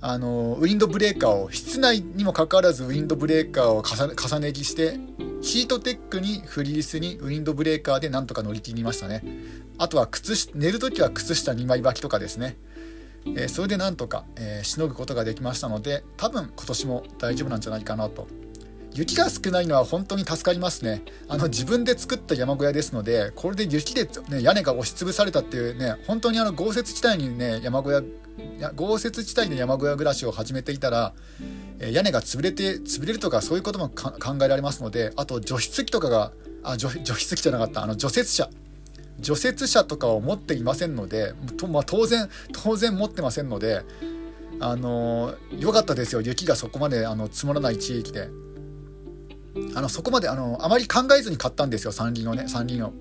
[0.01, 4.99] あの、ウィンドブレーカーを、室内にもかかわらずウィンドブレーカーを重ね着して、
[5.40, 9.23] ヒートテックにフリースにウィンドブレーカーでなんとか乗り切りましたね。
[9.79, 12.57] あとは靴、寝るときは靴下2枚履きとかですね。
[13.27, 18.27] えー、それでなんとか、えー、しのぐことができましたので、多分今年も大丈夫なんじゃないかなと
[18.95, 21.03] 雪が少ないのは本当に助かりますね。
[21.29, 28.03] あの自分で作った山小屋ですのでこれで雪で、ね、屋根が押しつぶされたっていうね本当にあの豪雪地帯にね山小屋
[28.77, 31.13] 豪雪地帯で山小屋暮らしを始めていたら
[31.81, 38.49] 屋根が潰れて潰れるとかそういうことも考えられますのであと除湿機とかがあ除除湿機じゃなかったあの除雪車。
[39.21, 41.35] 除雪車とかを持っていませんので、
[41.71, 43.83] まあ、当然当然持ってませんので
[44.59, 46.21] あの良かったですよ。
[46.21, 48.29] 雪がそこまであの積もらない地域で。
[49.75, 52.93] あのそこまであのあまり考えずに買ったんですよ三輪をね三輪を。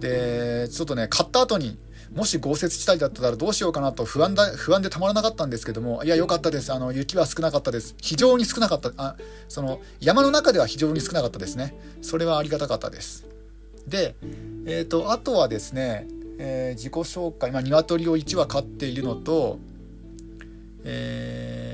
[0.00, 1.78] でちょっとね買った後に
[2.14, 6.72] もし豪雪地帯だったらどうしようかなと不安だ不安でたまらなかったんですけどもいや良かったです。
[6.72, 7.96] あの雪は少なかったです。
[8.00, 8.92] 非常に少なかった。
[8.96, 9.16] あ
[9.48, 11.76] その山の中では非常に少なかったですね。
[12.02, 13.26] それはありがたかったです。
[13.88, 14.14] で
[14.66, 16.06] えっ、ー、とあとはですね、
[16.38, 19.58] えー、自己紹介まあ鶏を1羽飼っているのと
[20.84, 21.65] えー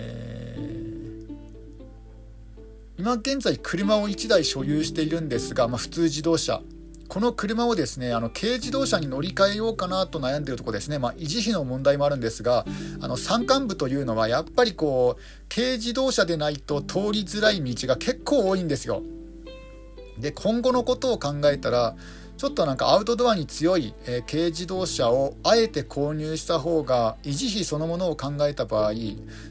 [2.98, 6.60] 今現在車を1台所有しているんですが、まあ、普通自動車
[7.08, 12.64] この車をですねあの軽自動車に乗り換えようかなと悩んでいるところですね、まあ、維持費の問題もあるんですが
[13.00, 19.02] あの山間部というのはやっぱりこう軽自動車でないと通りづらい道が結構多いんですよ。
[20.18, 21.96] で今後のことを考えたら
[22.42, 28.94] ちょっとなんかアウトドアに強い、えー、軽自動車をあえて購入した方が維持費そのものを考えた場合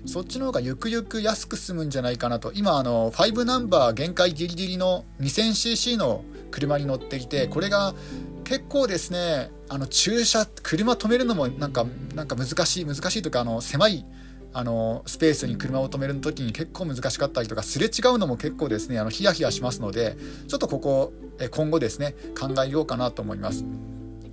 [0.06, 2.52] そっちの方がゆくゆく安く済むんじゃないかなと。
[2.54, 7.96] 今あの5ナンバー限界ギリギリの 2000cc の車に乗っていてこれが
[8.44, 14.06] 結構ですねあの駐車車止めるのもなんかなんか難しい難しいというかあの狭い
[14.54, 21.14] あのスペースに車を止める時に結構難しかったりとかすれ違うのも結構ですねあのヒヤヒヤしますのでちょっとここ
[21.52, 23.66] 今後ですね考えようかなと思います。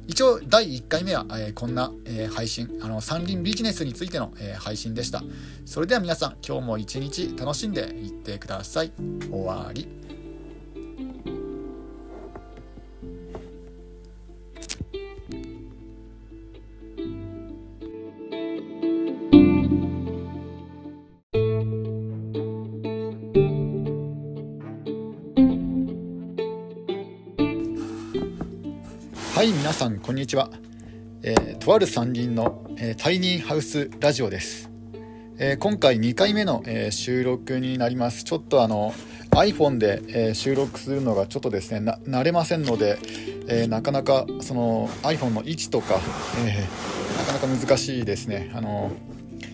[0.09, 5.23] 一応第1回目は、え、こんな、え、配信あの山林ビジネスについての、え、配信でした。
[5.67, 8.93] それでは皆さん今日も一日楽しんでいってください。
[9.31, 9.98] 終わり。
[30.29, 30.51] ちは、
[31.23, 34.71] えー、とある山林の、えー、タイニーハウスラジオです、
[35.39, 38.25] えー、今回2回目の、え収録になります。
[38.25, 38.93] ちょっとあの
[39.31, 42.99] iPhone で、え収録するのがちょっとですね慣れませんので、
[43.49, 45.99] えなかなかその iPhone の位置とか、
[46.47, 46.63] え
[47.17, 48.51] なかなか難しいですね。
[48.53, 48.91] あの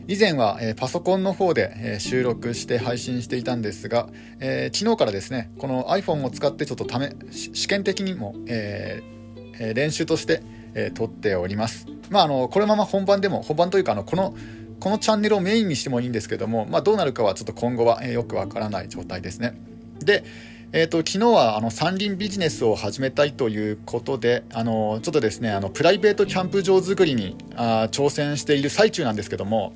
[0.09, 4.09] 以前は、えパソコンの方で、え収録して配信していたんですが、
[4.41, 9.15] え昨日からですねこの iPhone を使ってちょっとため試験的にも、えー
[9.59, 10.43] え練習として、
[10.75, 11.87] え撮っております。
[12.11, 14.35] まあ、あのこのまま本番でも本番というかあのこの
[14.81, 19.59] このチャンネルをメインにしてもいいんですけども、まあ、どうなるかはちょっと今後は、えよくわからない状態ですね。
[20.01, 20.25] で、
[20.73, 29.73] えーと、昨日はあの山林ビジネスを始めたいということであのちょっとですねあのプライベートキャンプ場作りにあ挑戦している最中なんですけども、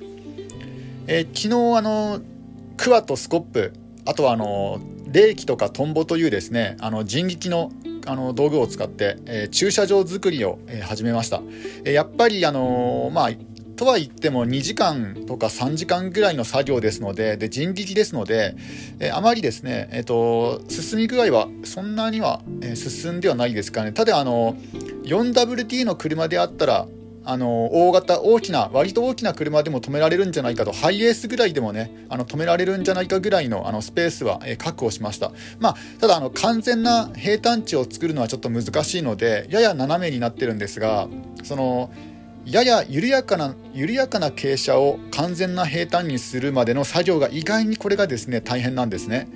[1.07, 2.19] えー、昨日あの
[2.75, 3.73] クワとスコップ
[4.05, 7.71] あとはあの冷気とかトンボというですねあの人力の
[8.09, 11.41] あの道具を使って、えー、駐車場作りを、えー、始めました、
[11.85, 13.29] えー、やっぱりあのまあ
[13.75, 18.55] とは言っても2時間とか3時間ぐらいの作業ですのでで人力ですので、
[18.99, 23.93] えー、あまりですね、えーと、進み具合はそんなには、え進んではないですかね。
[23.93, 24.55] ただあの
[25.05, 26.87] 4WD の車であったら
[27.29, 41.07] あの大型大きな割と大きな車でも止められるんじゃないかとハイエースぐらいでもねあの止められるんじゃないかぐらいのあのスペースは、え確保しました、まあ、ただあの完全な平坦地を作るのはちょっと難しいのでやや斜めになってるんですが
[41.43, 41.91] その
[42.45, 49.29] やや緩やかな緩やかな傾斜を完全な平坦にするまでの作業が意外にこれがですね大変なんですね、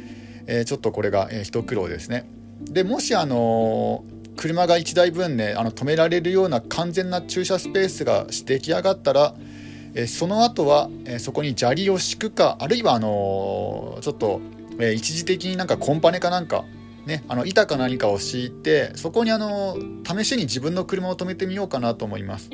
[0.47, 2.27] えー、ちょっとこれが、えー、一苦労ですね。
[2.63, 4.03] でもしあの
[4.36, 9.36] 車が1台分ねあの止められるような完全な駐車スペースが出来上がったら、
[9.96, 14.41] えその後は、えそこに砂利を敷くかあるいはあのちょっと、
[14.80, 16.65] え一時的になんかコンパネかなんか
[17.06, 22.50] ね、あの板か何かを敷いてそこにあの試しに自分の車を止めてみようかなと思います。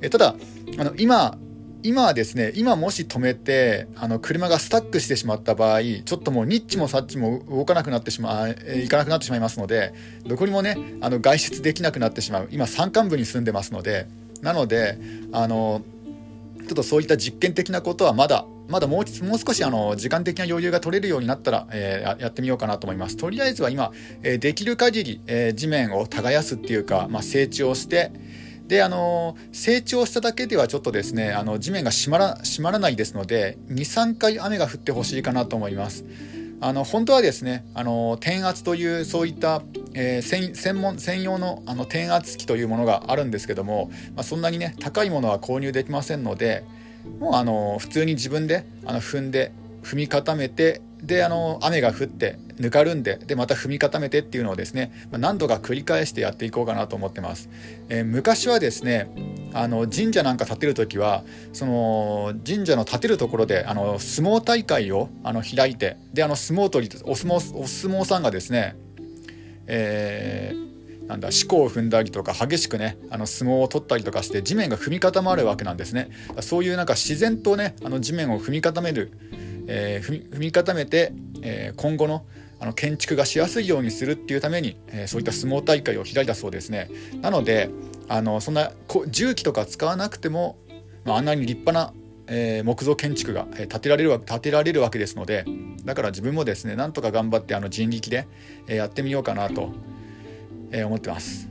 [0.00, 0.34] えただ
[0.78, 1.36] あの今
[1.82, 9.92] 今はですね今もし止めてあの車がスタックしてしまった場合ちょっともうニッチもサッチも動かなくなってしまういかなくなってしまいますので
[10.26, 14.06] どこにもねあの外出できなくなってしまう今山間部に住んでますので
[14.42, 14.98] なので
[15.32, 15.82] あの
[16.60, 23.16] ちょっとそういった実験的なことはまだまだもうもう少しあの時間的な余裕が取れるようになったら、えー、やってみようかなと思います。
[23.16, 23.92] とりあえずは今、
[24.22, 28.12] えー、できる限り、えー、地面を耕すっていうか、まあ、成長して、
[28.68, 36.04] であの成長しただけではちょっとですねあの地面が締まら締まらないですので23回雨が降ってほしいかなと思います。
[36.64, 39.62] あの本当はですねあの転圧というそういった、
[39.94, 46.62] えー、専門専用のあの転圧機というものがあるんですけども、まあ、そんなにね高いものは購入できませんので
[47.18, 57.48] もうあの普通に自分であの踏んで踏み固めてであの雨が降ってぬかるんででまた踏み固めてっていうのをですね何度か繰り返してやっていこうかなと思ってます、
[57.88, 59.10] えー、昔はですね
[59.52, 68.76] あの神社なんか建てる時はその神社の建てるところであの相撲大会をあの開いてであの相撲取りお相撲お相撲さんがですね
[69.66, 70.72] えー
[71.06, 76.10] なんだ四股を踏んだりとか激しくねあの相撲を取ったりとかして地面が踏み固まるわけなんですね。
[76.40, 79.12] そういうなんか自然とねあの地面を踏み固める
[79.74, 82.26] えー、踏み固めて、えー、今後の
[82.60, 87.70] あの建築がしやすいようにするっていうために、えー、そういった相撲大会を開いたそうですねなので
[88.08, 88.70] あのそんな
[89.08, 90.58] 重機とか使わなくても、
[91.04, 91.92] まあ、あんなに立派な、
[92.28, 95.44] えー、木造建築が建てられる建てられるわけですので
[95.84, 98.28] だから自分もですねなんとか頑張ってあの人力で、
[98.68, 99.72] えー、やってみようかなと、
[100.70, 101.48] えー、思ってます。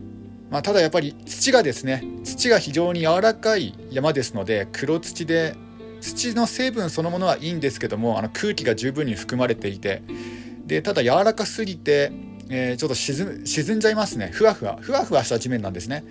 [0.49, 5.55] まあ、ただやっぱり土がですね土が非常に柔らかい山ですので黒土で
[6.01, 10.01] 土の成分そのものはいいんですけどもあの空気が十分に含まれていて
[10.65, 12.11] でただ柔らかすぎて、
[12.49, 14.29] えー、ちょっと沈んじゃいますね。
[14.31, 14.77] ふわふわ。
[14.79, 16.03] ふわふわした地面なんですね。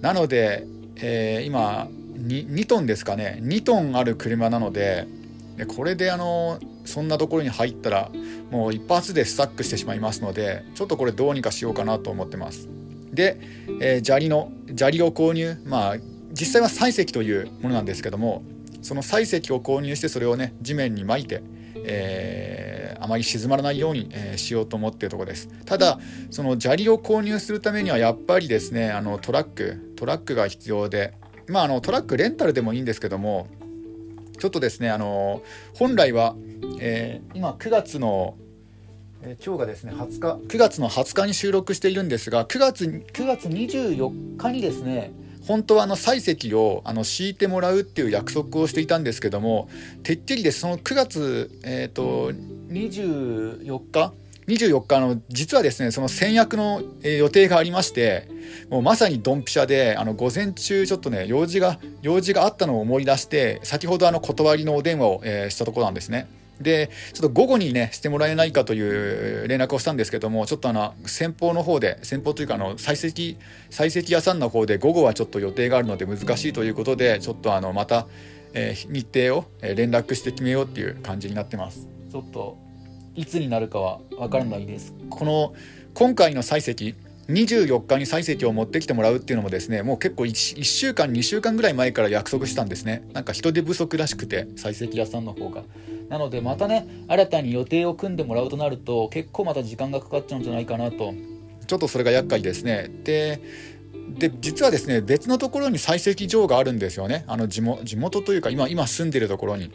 [0.00, 3.40] なので、えー、今 2, 2トンですかね。
[3.42, 5.06] 2トンある車なので
[5.56, 8.10] でこれであのそんなところに入ったら
[8.50, 12.68] もう一発でスタックしてしまいますのでちょっとこれどうにかしようかなと思ってます。
[13.12, 13.40] で、
[13.80, 15.56] えー、砂利の砂利を購入。
[15.66, 15.96] まあ
[16.34, 18.42] 実際は採石というものなんですけども
[18.84, 21.42] その採石を購入してそれをね地面にまいて、
[21.76, 25.48] えー、あまり静まらないように、えー、しようと思っているところです。
[25.64, 25.98] ただ
[26.30, 31.14] その砂利を購入するためにはやっぱりですねあのトラックトラックが必要で
[31.48, 33.48] まああのトラックレンタルでもいいんですけども
[34.38, 35.42] ちょっとですねあの
[35.74, 36.36] 本来は、
[36.78, 38.36] えー、今9月の
[39.22, 45.12] え今日がですね20日9月の20日に収録しているんですが9月 ,9 月24日にですね
[45.46, 49.68] 本当はあの採石をあの敷いてもらうっていう約束をしていたんですけども
[50.02, 52.32] てっきりでその9月、えーと、
[52.70, 54.12] 24日
[54.46, 58.28] ？24日の実はですねその先約の予定がありまして
[58.68, 66.28] もうまさにドンピシャであの午前中ちょっとね用事が用事があったのを思い出して先ほどあの断りのお電話を、え、したところなんですね。
[66.60, 68.80] でちょっと午後にねしてもらえないかとい
[69.44, 73.36] う連絡をしたんですけどもちょっとあの先方の方で先方というかあの採石
[73.70, 78.06] 採石屋さんの方で午後はちょっと予定があるので難しいということでちょっとあのまた、
[78.52, 81.88] えー、日程を連絡して決めようっていう感じになってます。
[82.10, 82.56] ちょっと
[83.16, 84.94] いつになるかは分からないです。
[85.10, 85.54] この
[85.94, 86.94] 今回の採石
[87.28, 93.08] 24日に採石を持ってきてもらうっていうのもですねもう結構 1, 1週間2週間ぐらい前から約束したんですね。
[93.12, 95.62] なんか人手不足らしくて採石屋さんの方が
[96.08, 101.14] なのでまたね新たに予定を組んでもらうとなると結構また時間がかかっちゃうんじゃないかなと
[101.66, 103.40] ちょっとそれが厄介ですねで
[104.18, 109.70] で実はですね別のところに採石場があるんですよねあの地元というか今今住んでるところに。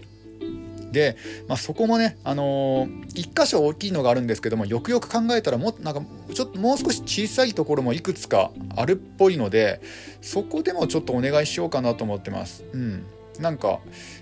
[0.92, 1.18] で、
[1.48, 6.02] まあ、そこもね、あのー、1箇所大きいのがあるんですけどもよくよく考えたらもなんか
[6.34, 9.82] ちょっともう少し小さいところもいくつかあるっぽいので
[10.22, 12.66] そこでもちょっとお願いしようかなと思ってます。
[12.74, 13.06] うん
[13.40, 13.80] なんか、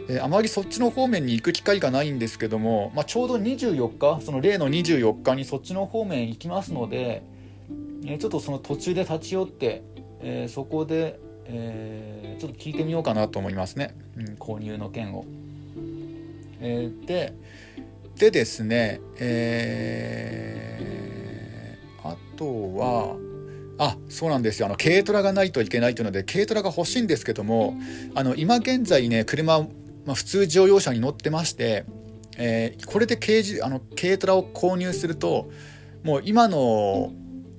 [0.07, 7.23] えー、あまりそっちの方面に行く機会がないんですけども、まあ、ちょうど24日その例の24日にそっちの方面行きますので、
[8.05, 9.83] えー、ちょっとその途中で立ち寄って、
[10.21, 15.25] えー、そこで、えー、ちょっと聞いてみようかなと思いますね、うん、購入の件を。
[16.59, 17.33] えー、で
[18.15, 22.45] でですねえー、あと
[22.75, 23.15] は
[23.77, 27.75] あそうなんですよあの軽トラがないといけないというので軽トラが欲しいんですけども
[28.15, 29.67] あの今現在ね車、ま
[30.09, 31.85] あ、普通乗用車に乗ってまして、
[32.37, 35.49] えー、これで軽自あの軽トラを購入すると
[36.03, 37.11] もう今の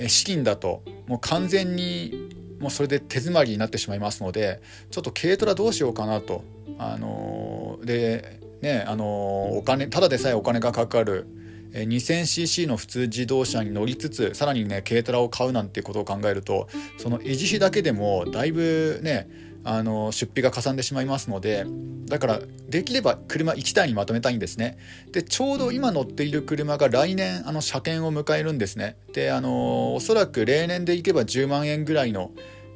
[0.07, 2.29] 資金だともう完全に
[2.61, 4.61] もうそれで手詰まりになってしまいますので
[4.91, 6.45] ちょっと軽トラどうしようかなと。
[6.81, 11.27] あのー、でねあのお金ただでさえお金がかかる
[11.73, 19.29] 2000cc の普通自動車に乗りつつさらにね軽トラを買うなんてことを考えるとその維持費だけでもだいぶね
[19.65, 21.67] あの出費がかさんでしまいますので
[22.07, 24.79] だからできれば車1台にまとめたいんですね。
[25.13, 28.97] でちょうど今乗っている車が来年あの車検を迎えるんですね。
[29.13, 32.31] であのおそらく例年でいけば10万円ぐらいの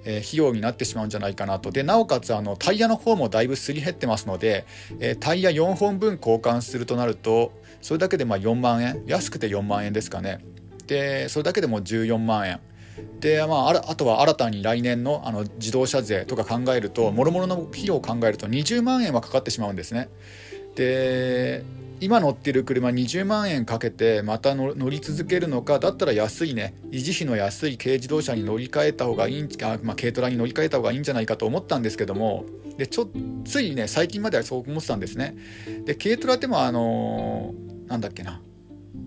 [0.04, 1.70] え費用になってしまうんじゃないかなと。
[1.70, 4.66] でなおかつあのタイヤの方もだいぶすり減ってますので、
[5.00, 7.52] えタイヤ4本分交換するとなると
[7.82, 9.02] それだけでま4万円？
[9.06, 10.44] 安くて4万円ですかね。
[10.86, 12.60] でそれだけでも14万円。
[13.20, 20.08] で、まあ、あとは新たに来年のあの自動車税とか考えるともろもろの費用を考えると20万円はかかってしまうんですね。
[20.76, 21.64] で
[22.02, 26.74] 今乗ってる車20万円かけてまた乗り続けるのかだったら安いね。
[26.90, 32.44] 維持費の安い軽自動車に乗り換えた方がいいんあ、まあ、軽トラに乗り換えた方がいいんじゃないかと思ったんですけども。
[32.76, 33.08] でちょ
[33.44, 35.36] ついね最近まではそう思ってたんですね。
[35.84, 38.40] で軽トラってもあのー、なんだっけな。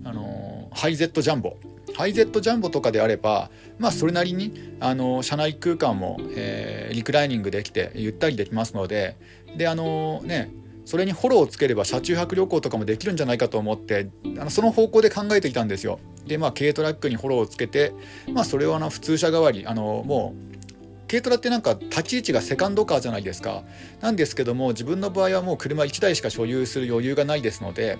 [0.06, 1.58] あのー、ハイゼットジャンボ。
[1.96, 9.18] ハイゼットジャンボとかであればまあそれなりにあの車内空間も、えー、リクライニングできてゆったりできますので。
[9.58, 10.52] であのね
[10.86, 14.10] それにフォローをつければ車中泊旅行とかもできるんじゃないかと思って
[14.40, 16.00] あのその方向で考えていたんですよ。
[16.26, 17.94] でまあ軽トラックにフォローをつけて、
[18.32, 23.64] まあ、それをあの普通車代わりあのもう軽トラってなんか立ち位置がセカンドカーじゃないですか
[24.02, 28.00] なんですけども自分の場合はもう車1台しか所有する余裕がないですので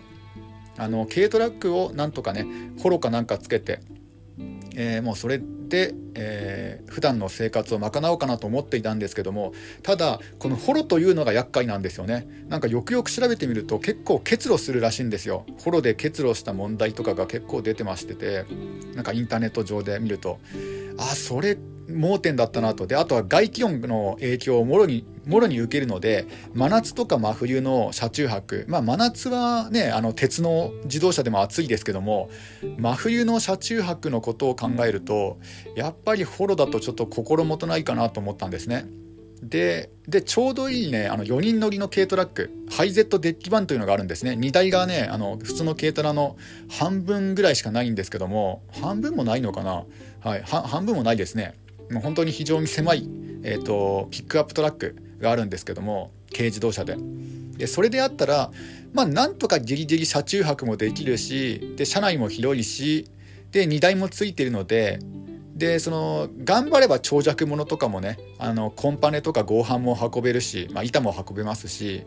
[0.78, 2.44] あの軽トラックをなんとかね
[2.78, 3.80] フォローかなんかつけて
[4.76, 12.28] えー、もうそれで、えー、普段の生活を賄おうかなと思っていたんですけどもただこのホロというのが厄介なんですよね。
[12.50, 15.46] なんかよくよく調べてみると結構結露するらしいんですよ。
[15.60, 18.46] ホロで結露した問題とかが結構出てましてて
[18.94, 20.40] なんかインターネット上で見ると
[20.98, 21.58] あそれ
[21.90, 22.88] 盲点だったなと。
[22.88, 28.66] であとは外気温の影響をもろにもろに受けるので真夏とか真冬の車中泊。
[28.68, 32.30] まあ真夏はねあの鉄の自動車でも暑いですけども
[32.78, 35.38] 真冬の車中泊のことを考えると
[35.76, 38.88] やっぱりフォロだとちょっと心もとないかなと思ったんですね。
[39.44, 44.36] ででちょうどいいねあの4人乗りの軽トラックハイゼットデッキバンというのがあるんですね。
[44.36, 46.36] 荷台がねあの普通の軽トラの
[46.70, 49.84] 半分ぐらいしかないんですけども半分もないのかな？
[50.22, 51.54] はい半分もないですね
[51.92, 53.08] もう本当に非常に狭い、
[53.44, 56.98] えーと、ピックアップトラックがあるんですけども軽自動車で。
[57.58, 58.52] でそれであったら
[58.94, 63.10] まあなんとかギリギリ車中泊もできるしで車内も広いし
[63.52, 65.00] で荷台もついてるので
[65.56, 72.04] でその頑張れば長尺物とかもねあのコンパネとか合板も運べるし、まあ、板も運べますし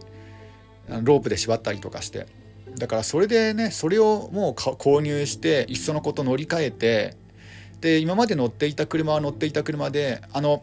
[1.02, 2.26] ロープで縛ったりとかして。
[2.76, 7.16] だからそれでねそれをもう購入していっそのこと乗り換えて
[7.80, 10.62] で今まで乗っていた車は乗っていた車であの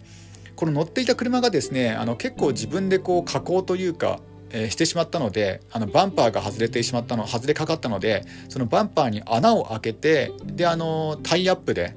[0.55, 4.19] この乗っていた車がですねあの結構自分でこう加工というか、
[4.51, 11.95] えー、してしまったのであのバンパーが外れてしまったの外れかかったのでそのバンパーに穴を開けてであのタイアップで、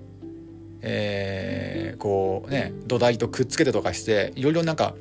[0.82, 4.94] えー、こうね土台とくっつけてとかしていろいろなんか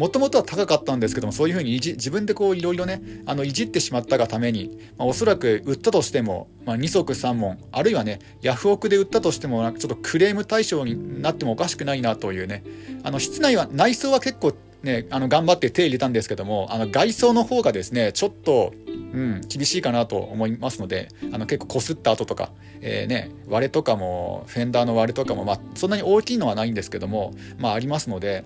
[0.00, 12.64] もともとは高かったんですけどもそういうふうに自分でこういろいろねあのいじってしまったがために、まあ、おそらく売ったとしても、まあ、2足3問あるいはねヤフオクで売ったとしてもなんかちょっとクレーム対象になってもおかしくないなというね。
[13.02, 18.72] あの室内は内装は結構ねあの頑張って手入れたんですけどもあの外装の方がですねちょっと
[19.12, 28.44] うん、厳しいかなと思いますのであの結構こすった後とか、え、ね、割れとかもフェンダーの割れとかも、まあ、そんなに大きいのはないんですけども、まあ、ありますので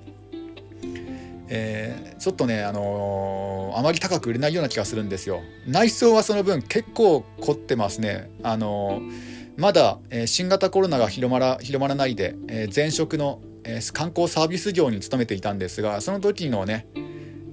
[1.48, 5.42] えー、ちょっとね、あのー、あまり高く売れないような気がするんですよ。
[5.66, 8.30] 内装はその分結構凝ってますね。
[8.42, 9.12] あのー、
[9.56, 16.86] まだ、え新型コロナが広まら広まらないで、え前職の、え観光サービス業に勤めていたんですがその時のね、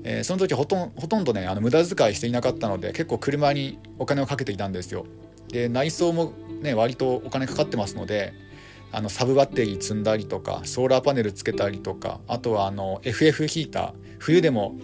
[0.04, 5.06] えその時ほとんほとんどねあの無駄遣いしていなかったので結構車にお金をかけていたんですよ。
[5.50, 8.34] で内装もね割とお金かかってますので。
[8.92, 14.76] あのサブバッテリー積んだりとかソーラーパネルつけたりとかあとはあの FF ヒーター冬でも、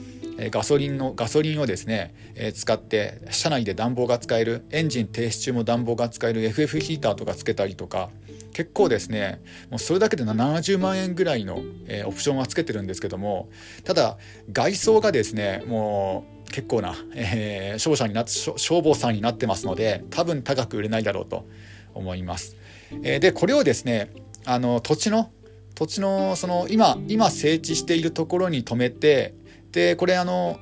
[0.51, 2.13] ガソリンのガソリンをですね、
[2.53, 8.09] 使って車内で暖房が使えるエンジン停止中も暖房が使える FF ヒーターとかつけたりとか
[8.53, 11.61] 結構ですねもうそれだけで70万円ぐらいの、
[12.05, 13.49] オプションはつけてるんですけども
[13.83, 14.17] ただ
[14.51, 21.47] 外装がですねもう結構な、えー、商社になって消防さんになってますので多分高く売れないだろうと
[21.93, 22.56] 思います。
[23.03, 24.11] えー、でこれをですね
[24.45, 25.31] あの土地の
[25.75, 29.35] 土地のその今今整地しているところに止めて
[29.71, 30.59] でこれあの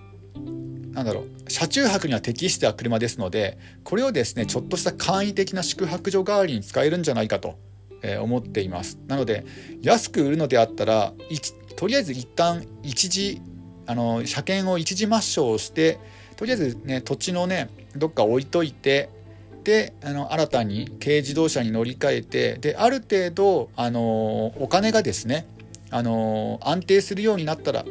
[0.92, 7.56] なんだろう車中泊には適した車ですのでこれをですねちょっとした簡易的な宿泊所代わりに使えるんじゃないかと、
[8.02, 8.98] えー、思っています。
[9.08, 9.46] なので
[9.82, 11.14] 安く売るのであったら
[11.76, 13.42] とりあえず一旦一時
[13.86, 16.00] あの車検を一時抹消して
[16.38, 19.10] とりあえずね土地のねどっか置いといて
[19.66, 25.48] であの新たに軽自動車に乗り換えてである程度あのお金がですね
[25.90, 27.84] あの安定するようになったら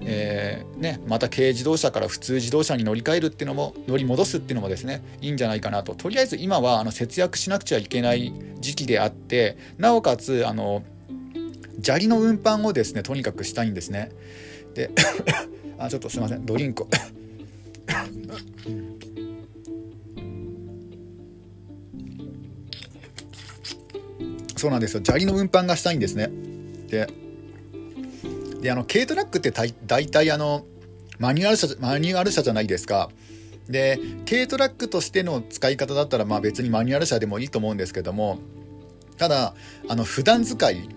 [0.00, 5.94] えー、ね、また軽自動車から普通自動車に乗り換えるっていうのも乗り戻すっていうのもですねいいんじゃないかなと。
[5.94, 10.82] とりあえず今はあの節約しなくちゃいけない時期であってなおかつあの
[11.82, 14.10] 砂利の運搬をですねとにかくしたいんですね。
[14.74, 14.90] で
[15.78, 16.44] あちょっとすいません。
[16.44, 16.86] ドリンク
[24.56, 25.02] そうなんですよ。
[25.04, 26.30] 砂利の運搬がしたいんですね。
[26.88, 27.08] で
[28.62, 30.64] であの軽トラックって大体あの
[31.18, 33.10] マニュアル車マニュアル車じゃないですか。
[33.68, 33.98] で
[34.28, 38.38] 軽トラックとしての使い方だったらまあ別にマニュアル車でもいいと思うんですけども
[39.16, 39.54] ただ
[39.88, 40.88] あの普段使い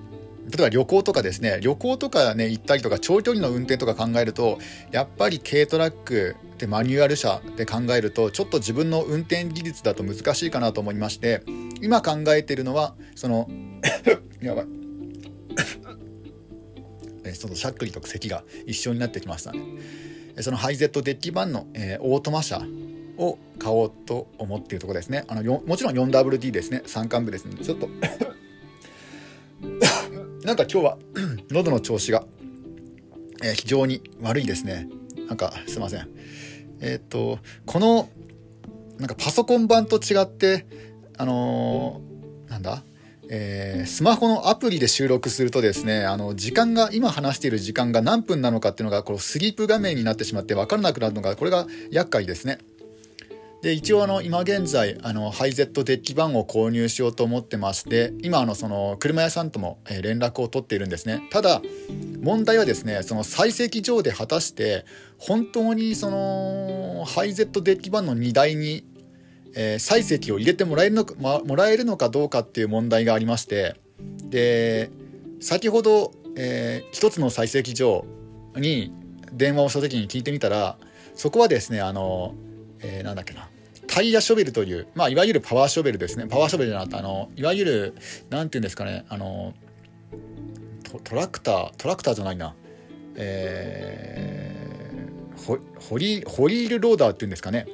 [0.50, 4.58] 例えば旅行とかですね旅行とかね行ったりとか長距離の運転とか考えると
[4.92, 11.44] やっぱり軽トラックでマニュアル車で考えるとちょっと自分の運転技術だと難しいかなと思いまして
[11.82, 13.50] 今考えているのはその
[14.42, 14.68] やばい。
[17.34, 19.60] ちょっとしゃっくりと咳が一緒になってきましたね。
[20.42, 22.62] そのハイゼットデッキ版の、えー、オートマ車
[23.18, 25.26] を買おうと思っているところですね。
[25.28, 26.82] あのもちろん 4WD ですね。
[26.86, 27.90] 山間部ですのでちょっと。
[30.44, 30.98] なんか今日は
[31.52, 32.24] 喉の調子が、
[33.44, 34.88] えー、非常に悪いですね。
[35.28, 36.10] なんかすいません。
[36.80, 38.10] えー、っとこの
[38.98, 40.66] なんかパソコン版と違って
[41.18, 42.84] あのー、なんだ？
[43.32, 52.58] えー、スマホのアプリで収録するとですね、あの、時間が、今話している時間が何分なのかっていうのが、このスリープ画面になってしまって分からなくなるのが、これが厄介ですね。
[53.62, 61.24] で、一応あの、今現在、あの、ハイゼットデッキ版を購入しようと思ってまして、今あの、その、車屋さんとも連絡を取っているんですね。
[61.30, 61.62] ただ、
[62.22, 64.86] 問題はですね、その採石場で果たして、
[65.18, 68.86] 本当にその、ハイゼットデッキ版の荷台に
[69.56, 73.76] えー、採石を入れてもらえるのか、ま、もらえるのかどうかっていう問題がありまして
[74.24, 74.90] で
[75.40, 78.06] 先ほど、えー、一つの採石場
[78.56, 78.94] に
[79.34, 80.78] 電話をした時に聞いてみたら
[81.16, 82.36] そこはですねあの、
[82.80, 83.49] えー、なんだっけな
[83.92, 86.28] タイヤショベルという、まあ、いわゆるパワーショベルですね。
[86.28, 87.96] パワーショベルじゃなくてあのいわゆる
[88.30, 89.06] 何て言うんですかね。
[89.10, 89.54] あの
[91.04, 92.56] トラクタートラクターじゃないな。
[93.16, 97.68] えー、ホリホリールローダーっていうんですかね。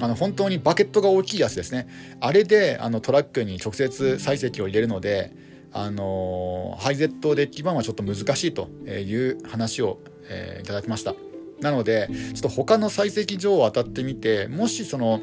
[0.00, 1.86] あの本当にバケットが大きいやつですね。
[2.20, 5.32] あれであのトラックに直接採石を入れるので
[5.72, 9.98] あのハイゼットデッキ版はちょっと難しいという話を、
[10.28, 11.14] えー、いただきました。
[11.60, 15.20] なのでちょっと他の採石場を当たってみてもしその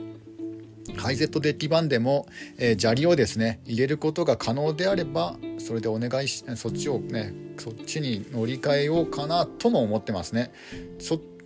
[0.98, 2.28] ハイゼットデッキ版でも、
[2.58, 10.52] えー、砂利をですね入れることが可能であればそれでお願いしそっちをねそっちに乗り換えようかなとも思ってますね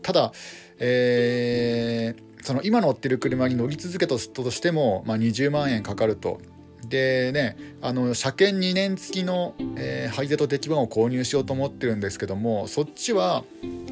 [0.02, 0.32] ただ
[0.78, 6.40] えーその今乗ってる車に乗り続けたとしても、まあ、20万円かかると。
[6.88, 13.44] でねあの車検2年付きの、えー、ハイゼットデッキ版を購入しようと思ってるんですけどもそっちは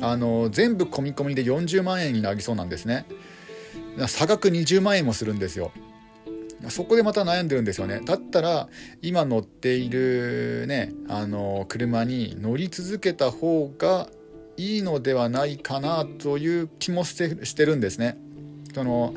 [0.02, 3.06] あの全部込み込みで40万円になりそうなんですね
[4.08, 5.72] 差額20万円もするんですよ。
[6.70, 8.02] そこでまた悩んでるんですよね。
[8.04, 8.68] だったら
[9.02, 14.10] 今乗っているねあの車に乗り続けた方が
[14.58, 18.18] いいのではないかなという気もしてしてるんですね。
[18.74, 19.14] その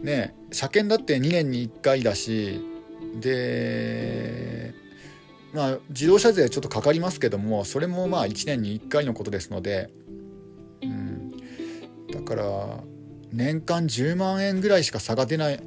[0.00, 2.60] ね車検だって2年に1回だし
[3.20, 4.74] で
[5.52, 9.90] まあ自動車税ちょっとかかりますけどもそれもまあ1年に1回のことですので、
[10.82, 11.30] うん、
[12.12, 12.78] だから
[13.32, 15.60] 年間10万円ぐらいしか差が出ない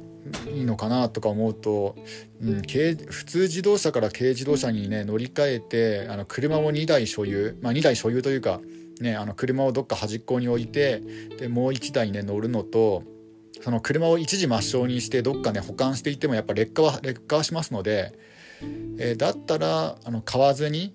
[0.64, 1.96] のかなとか思うと、
[2.42, 8.60] うん、普通自動車から軽自動車にね乗り換えてあの車を2台所有、まあ、2台所有というか、
[9.00, 11.02] ね、あの車をどっか端っこに置いて
[11.38, 13.02] でもう1台ね乗るのと
[13.60, 18.12] その車を一時抹消にしてどっかね保管していてもやっぱ劣化は劣化はしますので、
[18.98, 20.94] えー、だったらあの買わずに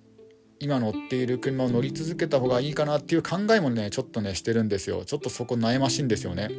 [0.60, 6.50] 今乗っている車を乗り続けた方がいいかなっていう考えもねちょっとねしてるんですよちょっとそこ悩ましいんですよね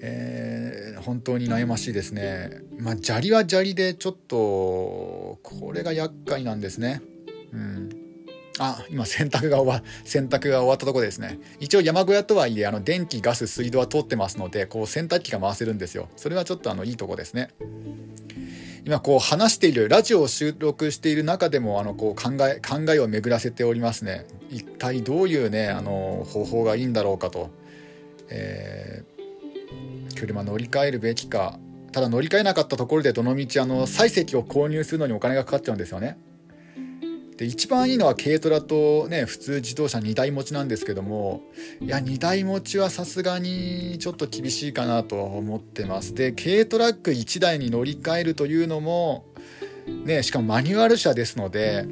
[0.00, 7.02] えー、本当に悩ましいですねまあ砂利は砂利でちょっとこれが厄介なんですね
[7.52, 8.08] うん
[8.60, 11.38] あ、今洗濯が終わ、洗濯が終わったとこですね。
[11.60, 16.08] 一応山小屋とはいえ、あの、電気、ガス、水道は通ってますので、こう、洗濯機が回せるんですよ。
[16.16, 17.50] それはちょっとあの、いいとこですね。
[18.84, 24.26] 今こう話しているラジオを収録している中でもあのこう考え考えを巡らせておりますね。
[24.50, 27.50] 一体どういうねあの方法がいいんだろうかと、
[28.28, 31.58] えー、車乗り換えるべきか。
[31.90, 36.18] ただ乗り換えなかったところでどのみちあの採石を購入するのにお金がかかっちゃうんですよね。
[37.38, 41.42] で一番いいのは軽トラとね普通自動車2台持ちなんですけども
[41.80, 46.14] いや2台持ちはさすがにちょっと厳しいかなとは思ってます。
[46.14, 49.24] で軽トラック1台に乗り換えるというのも
[50.04, 51.86] ねしかもマニュアル車ですので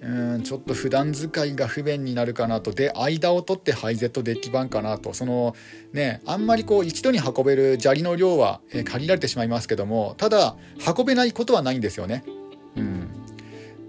[0.00, 2.70] うんちょっと普段使いが不便になるかなと。
[2.70, 5.12] で間を取ってハイゼットデッキ版かなと。
[5.12, 5.56] その
[5.92, 10.54] ねあんまりこう一度に運べる砂利の量は、え限られてしまいますけどもただ
[10.96, 12.22] 運べないことはないんですよね。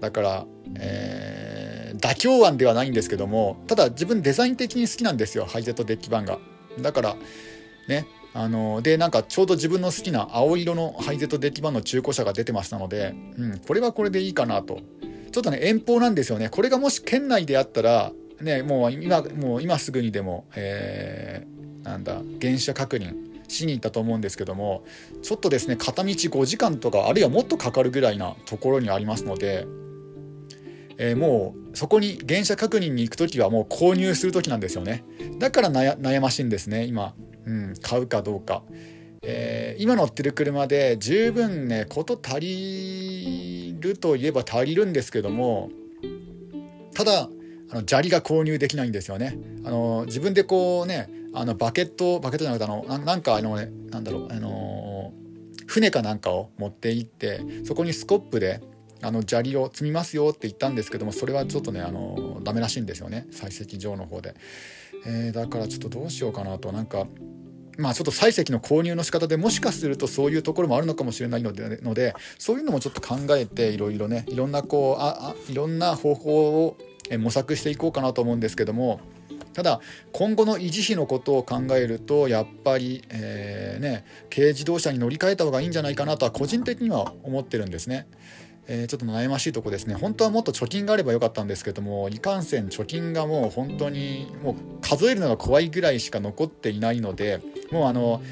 [0.00, 0.46] だから、
[0.78, 6.38] えー、妥協案ではないんですけどもただ自分デザイン的に好きなんですよハイゼットデッキ版が。
[6.80, 7.16] だから
[7.88, 14.80] ねあのでなんかちょうど自分の好きな青色のハイゼットデッキ版の中古車が出てましたので、うん、これはこれでいいかなと。
[15.32, 16.48] ちょっとね遠方なんですよね。
[16.48, 23.14] これがもし県内であったらねもう今もう今すぐにでも、えー、なんだ原車確認
[23.48, 24.84] しに行ったと思うんですけども
[25.22, 29.66] ちょっとですね片道5時間とかあるいはもっとかかるぐらいなところにありますので
[30.98, 35.04] えー、もうそこに原車確認に行く時はもう購入する時なんですよね。
[35.38, 38.62] だから悩ましいんですね今、うん、買うかどうか、
[39.22, 45.70] えー、今乗ってる車で十分ねこと足りるといえば足りるんですけども
[46.94, 47.28] ただ
[47.70, 49.38] あの砂利が購入できないんですよね。
[49.64, 52.68] あの自分でこうねあのバケットバケットじゃなくてあ
[52.98, 55.12] のなんかあの、ね、なんだろうあの
[55.66, 58.62] 船かなんかを持って行ってそこにスコップで
[59.02, 63.26] あの砂利を積みますよって言ったんですけどもそれはちょっとねあのダメらしいんですよね。
[63.30, 64.34] 採石場の方で、
[65.04, 66.72] えー、だからちょっとどうしようかなと。
[66.72, 67.06] なんか
[67.78, 76.76] まあちょっと採石の購入の仕方でもしかするとそういうところもあるのかもしれないのでのでそういうのもちょっと考えていろいろねいろんなこうああいろんな方法を
[77.18, 79.00] 模索していこうかなと思うんですけども
[79.56, 79.80] ただ
[80.12, 88.06] 今後の維持費のことを考えるとやっぱり、えー、ね、軽自動車に乗り換えた方がいいんじゃないかなとは個人的には思ってるんですね。
[88.68, 97.40] えー、ちょっと悩ましいとこですね本当はもっと貯金があればよかったんですけどもいかんせん貯金がもう本当にもう数えるのが怖いぐらいしか残っていないので
[97.70, 98.22] もうあの、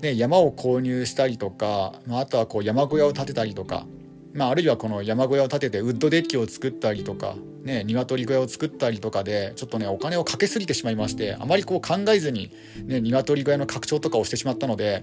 [0.00, 3.86] ね、山を購入したりとか、まあ、あとはこう山小屋を建てたりとか、
[4.32, 12.50] まあ、あるいはこの山小屋を建ててウッドデッキを作ったりとか、ね、鶏小屋を作ったりとかでちょっとねお金をかけすぎてしまいましてあまりこう考えずに、
[12.86, 15.02] ね、鶏小屋の拡張とかをしてしまったので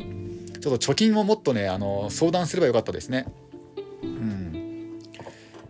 [0.60, 3.26] ちょっと貯金をもっとねあの相談すればよかったですね。
[4.04, 4.41] うん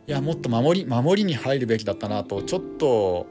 [0.08, 3.28] いやもっと守り守りに入るべきだったなとちょっと、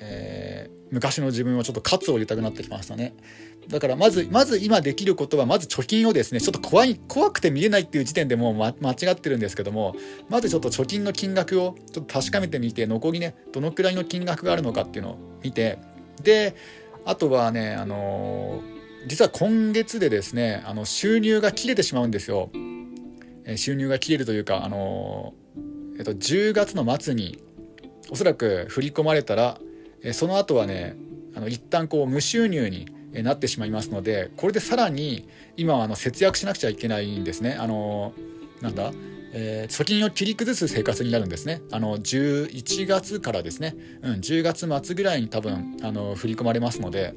[0.00, 3.14] えー、昔の自分はちょっと喝を入れたくなってきましたね
[3.68, 9.94] だからまずまず今できることはまず貯金をですねちょっと怖い怖くて見えないっていう時点でもう、ま、間違ってるんですけども
[10.28, 15.78] まずちょっと貯金の金額をちょっと確かめてみて残りねどのくらいの金額があるのかっていうのを見て
[16.22, 16.54] で
[17.04, 22.50] あとはねあのー、実は今月でですねあの収入が切れてしまうんですよ。
[23.56, 25.32] 収入が切れるというか、あの
[25.98, 27.38] えっと、10月の末に
[28.10, 29.58] おそらく振り込まれたら、
[30.02, 30.96] えその後はね
[31.34, 37.54] あの一旦こう無収入になってしまいますのでこれでさらに今はあの節約しなくちゃいけないんですね。
[37.54, 38.14] あの
[38.62, 38.92] なんだ
[39.32, 41.60] えー、貯金を切り崩す生活になるんですね。
[41.70, 47.14] あの11月からですね、うん、10月末ぐらいに多分あの振り込まれますので、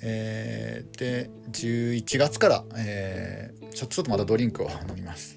[0.00, 5.36] えー、で11月から、えー、ちょちょっとまたドリンクを飲みます。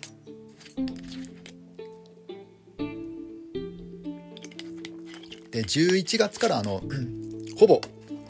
[5.55, 6.81] で11月からあの、
[7.57, 7.79] ほぼ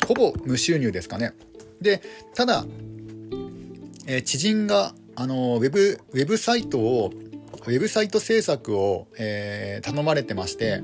[0.08, 1.34] ほぼ無収入ですかね。
[1.82, 2.04] で
[2.36, 2.64] ただ、
[4.06, 10.82] えー、知人があのウェブウェブサイトをウェブサイト制作を、えー、頼まれてまして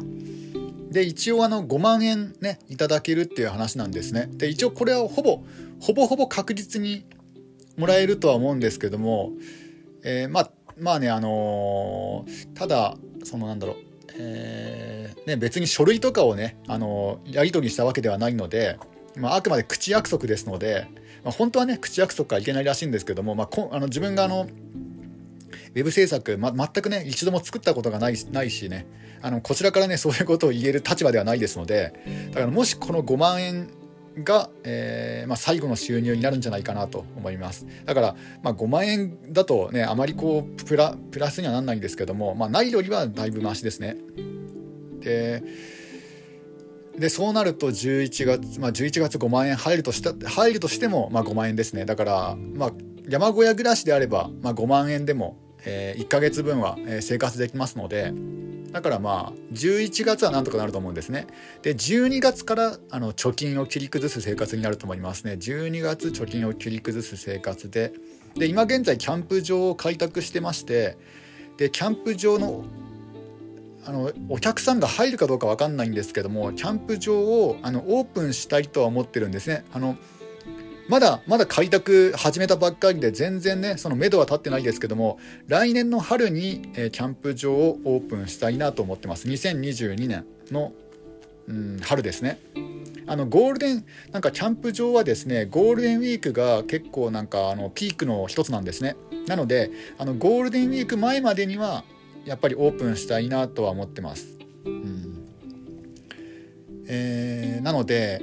[0.90, 4.28] で一応あの5万円ねいただけるっていう話なんですね。
[4.32, 5.44] で一応これはほぼ
[5.80, 7.06] ほぼほぼ確実に
[7.78, 9.34] もらえるとは思うんですけども、
[10.04, 14.91] えー、まあまあねあのー、ただそのなんだろうえー、
[15.26, 18.78] ね、別に書類とかをね、あのやり取りしたわけではないので、
[19.16, 20.88] まあ、あくまで口約束ですので、
[21.24, 24.48] まあ、本当はね口約束はいけないらしいんですけども、まあ、こあの自分があの
[25.74, 28.86] ウェブ制作、ま、全くね一度も作ったことがないないしね
[29.22, 31.94] あのこちらからねそういうことを言える立場ではないですので
[32.30, 33.70] だからもしこの5万円
[34.24, 37.66] が、えー、まあ、最後の収入になるんじゃないかなと思います。
[37.86, 43.96] だから、まあ、5万円だとねあまりこうプラプラスにはなんないんですけども、まあ、ないよりはだいぶマシですね。
[45.02, 45.44] で
[46.98, 51.86] でそうなると11月、まあ、11月5万円入るとした入るとしても、まあ、5万円ですね。
[51.86, 52.72] だから、まあ、
[53.08, 58.14] 山小屋暮らしであれば、まあ、5万円でも、えー、1ヶ月分は生活できますので
[58.72, 61.28] だからまあ11月はなんとかなると思うんですね。
[61.62, 65.34] で12月からあの貯金を切り崩す生活になると思いますね。
[65.34, 67.94] 12月貯金を切り崩す生活で。
[68.36, 70.98] で今現在キャンプ場を開拓してまして
[71.58, 72.64] でキャンプ場の
[73.86, 79.66] あのお客さんが入るかどうか分かんないんですけどもキャンプ場をあのオープンしたいとは思ってるんですね。
[79.74, 79.98] あの
[80.88, 89.28] まだまだ開拓始めたばっかりで全然ねその目処は立ってないですけども来年の春に、えー、キャンプ場をオープンしたいなと思ってます。
[89.28, 90.74] 2022年の、
[91.48, 92.40] うん、春ですね。
[93.08, 98.96] あのゴールデンなんかキャンプ場はですねゴールデンウィークが結構なんかあのピークの一つなんですね。
[99.28, 101.84] なのであのゴールデンウィーク前までには
[102.26, 104.38] やっぱりオープンしたいなとは思ってます。
[104.66, 105.28] うん
[106.88, 108.22] えー、なので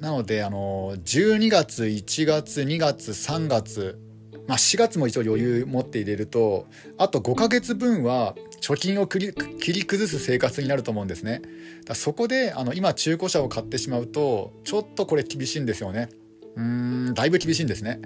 [0.00, 3.98] なのであの12月1月2月3月、
[4.46, 6.66] まあ、4月も一応余裕持って入れると
[6.96, 9.32] あと5ヶ月分は貯金を切
[9.72, 11.42] り崩す生活になると思うんですね。
[11.84, 16.08] だそこであの今中古車を買ってしまうとちょっとこれ厳しいんですよね。
[16.56, 18.00] うーんだいぶ厳しいんですね。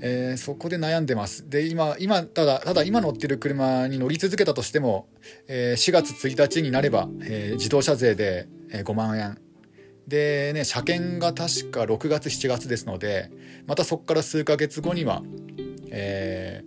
[0.00, 1.48] えー、そこで悩んでます。
[1.48, 5.08] で、今、今、ただ、ただ今乗ってる車に乗り続けたとしても、
[5.48, 9.38] えー、4月1日になれば、えー、自動車税で、え5万円。
[10.08, 13.30] でね、車検が確か6月、7月ですので、
[13.66, 15.22] またそこから数ヶ月後には、
[15.90, 16.64] え、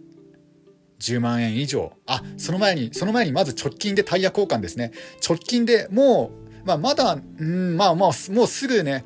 [0.99, 1.93] 10万円以上。
[2.05, 4.91] あ、その前に、その前にまず直近でタイヤ交換ですね。
[5.27, 6.31] 直近でも
[6.63, 9.05] う、まあ、まだ、うん、まあまあ、もうすぐね、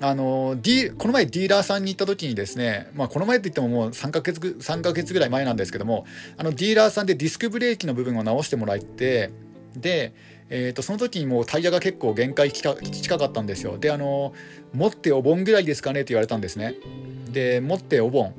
[0.00, 0.56] あの
[0.98, 6.04] この前ディーラーさんに行った時にですね、まあ、この前って言ってももう3ヶ月 ,3 ヶ月ぐらい前なんですけども
[6.36, 9.30] あのディーラーさんでディスクブレーキの部分を直してもらって
[9.76, 10.12] で、
[10.50, 13.78] えー、とその時にもうタイヤが結構限界近かったんですよ。
[13.78, 14.34] であの
[14.72, 16.74] 持ってお盆ぐらいですかねって言われたんですね。
[17.30, 18.34] で持ってお盆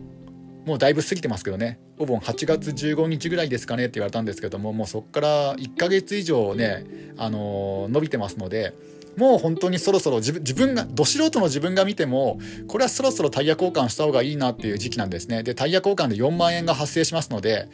[0.66, 1.80] もうだいぶ過ぎてますけどね。
[1.98, 6.86] お盆8月15日ぐらいですかねって言われたんですけどももうそこから1ヶ月以上ね、
[7.18, 8.74] あの伸びてますので
[9.18, 15.44] もう本当にそろそろ自分がど素人の自分が見てもこれはそろそろタイヤ交換した方がいいなっていう時期なんですね。
[15.44, 17.70] でタイヤ交換で4万円が発生しますので、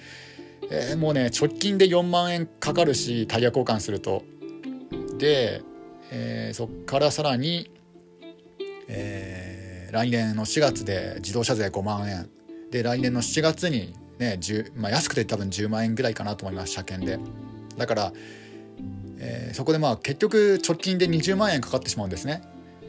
[0.70, 4.24] えー、もうね直近で4万円かかるしタイヤ交換すると。
[5.18, 5.64] で、
[6.12, 7.72] えー、そっからさらに、
[8.88, 12.30] えー、来年の4月で自動車税5万円。
[12.72, 14.40] で来年の7月にね、
[14.76, 17.20] まあ、安くて多分10万円ぐらいかなと思います車検で。
[17.78, 18.14] だから
[19.24, 22.42] えー、そこでまあ結局直近で20万円かかってしまうんですね。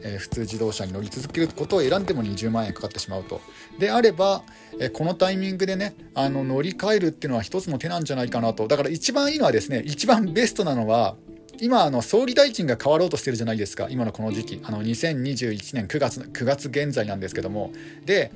[0.05, 3.39] えー、普通自動車に乗り続けることを選んでも20万円かかってしまうと。
[3.79, 4.43] であれば、
[4.79, 11.15] えー、このタイミングでねあの乗り換えるっていうのは一つの手なんじゃないかなとだから一番いいのはですね一番ベストなのは
[11.61, 17.71] 今あの総理大臣が変わろうとしてるじゃないですか今のこの時期あの2021年9月 ,9 月現在なんですけども
[18.05, 18.31] で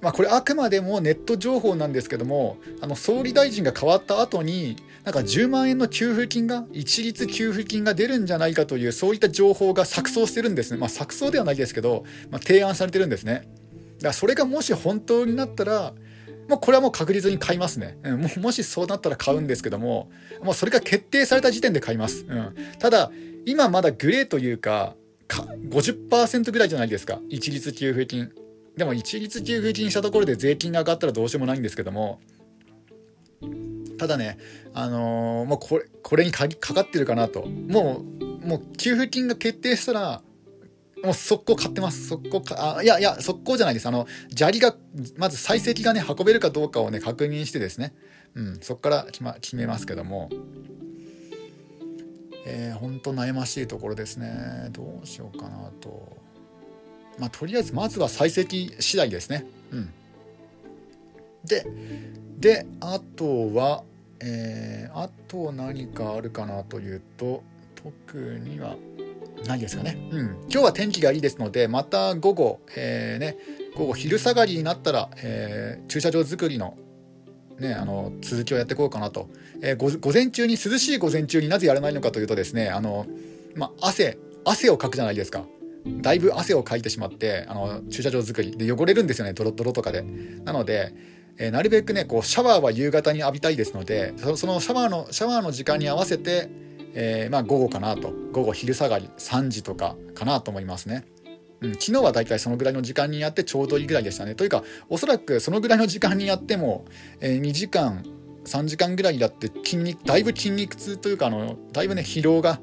[0.00, 13.48] まあ、これあくまでもネット情報なんですけどもあの総理大臣が変わった後になんか10万円の給付金が一律給付金が出るんじゃないかというそういった情報が錯綜してるんですね、まあ、錯綜ではないですけど、まあ、提案されてるんですね。
[13.98, 15.92] だからそれがもし本当になったら
[16.48, 20.10] もうこれはもう確実に買いますね、うん、もしそうなったら買うんですけども
[20.42, 23.12] もうそれが決定された時点で買います、うん、ただ
[23.46, 24.96] 今まだグレーというか
[25.32, 27.18] か50%ぐらいじゃないですか。
[27.30, 28.30] 一律給付金。
[28.76, 32.20] でも一律給付金したところで税金が上がったらどうしようもないんですけども
[34.02, 34.36] ただね
[34.74, 37.46] あのー、もうこれこれにかかってるかなと。
[37.46, 40.22] もうもう給付金が決定したら
[41.04, 42.08] もう速攻買ってます。
[42.08, 43.86] 速攻かあいやいや速攻じゃないです。
[43.86, 44.74] あの砂利が
[45.18, 47.94] まず採石がね運べるかどうかをね確認してですね。
[48.34, 50.28] うんそこから決,、ま、決めますけども。
[52.44, 54.66] えー、ほんと悩ましいところですね。
[54.72, 56.16] どうしようかなと。
[57.20, 59.46] まあ、とりあえずまずは採石次第ですね。
[59.70, 59.92] うん、
[61.44, 61.64] で
[62.40, 63.84] であとは、
[64.24, 67.42] えー、あと何かあるかなというと
[67.74, 68.76] 特には
[69.46, 69.98] ないですかね。
[70.10, 73.36] うん、今日は天気がいいですのでまた午後、えー、ね、
[73.76, 76.76] 午後昼下がりになったら、えー、駐車場作りの
[77.58, 79.28] ね、あの続きをやっていこうかなと、
[79.60, 83.06] えー、午前中に涼しい午前中になぜやらないのかというとですねあの、
[83.54, 85.44] ま、汗汗をかくじゃないですか。
[85.84, 88.56] だいぶ汗をかいてしまってあの駐車場作り。
[88.56, 90.02] で汚れるんですよねドロドロとかで。
[90.44, 90.94] なので、
[91.38, 96.48] えー、なるべくねこうシャワーは夕方に浴びたいですのでそのシャワーのシャワーの時間に合わせて、
[96.94, 101.04] えー、まあ、午後かなと午後昼下がり3時とかかなと思いますね。
[101.60, 104.34] うん、昨日はだいたいそのぐらいの時間にやってちょうどいいぐらいでしたね。
[104.34, 106.84] というかおそらくそのぐらいの時間にやっても、
[107.20, 108.04] え、2時間
[108.44, 112.60] 3時間ぐらいやって筋肉だいぶ筋肉痛というかあのだいぶね疲労が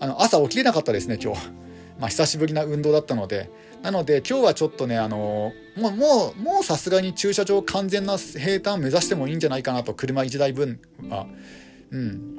[0.00, 1.50] あの朝起きれなかったですね今日。
[1.98, 3.50] まあ、久しぶりな運動だったので
[3.82, 11.26] なので今日はちょっとねあのもうもうもうさすがに駐車場完全な平坦を目指してもいいんじゃないかなと車1台分は。
[11.90, 12.38] うん。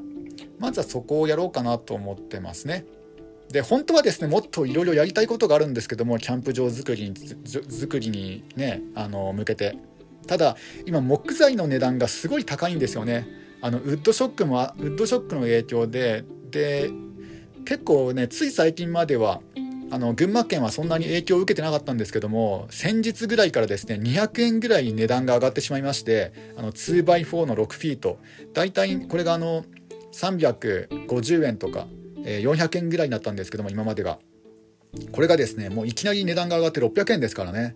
[0.60, 2.86] まずはそこをやろうかなと思ってますね。
[3.50, 7.16] で本当はですねもっといろいろやりたいことがあるんですけどもキャンプ場作りに
[7.68, 9.78] 作りにねあの向けて。
[10.28, 13.28] ただ今木材の値段がすごい高いんですよね。
[13.62, 16.92] あのウッドショックもウッドショックの影響でで
[17.66, 19.42] 結構ねつい最近までは
[19.92, 28.20] あの群馬県はそんなに影響を受けてなかったんですけども先日ぐらいからですね200円ぐらい値段が上がってしまいましてあの 2x4 の6フィート。
[28.54, 29.66] 大体これがあの
[30.14, 31.88] 350円とか、
[32.24, 34.20] えー、400円ぐらいになったんですけども今までが。
[35.12, 37.76] これがですねもういきなり値段が上がって600円ですからね。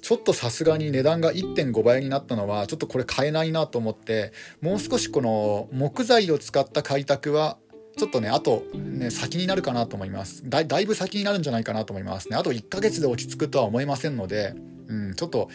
[0.00, 7.58] ちょっとさすがに値段が1.5倍になったのはちょっとこれ買えないなと思ってもう少しこの木材を使った開拓は
[7.98, 10.64] ちょっとね、あと、ね、先になるかなと思いますだ。
[10.64, 12.36] だいぶ先になるんじゃないかなと思いますね。
[12.36, 14.54] あと1ヶ月で落ち着くとは思いませんので、
[14.86, 15.48] うん、ちょっと、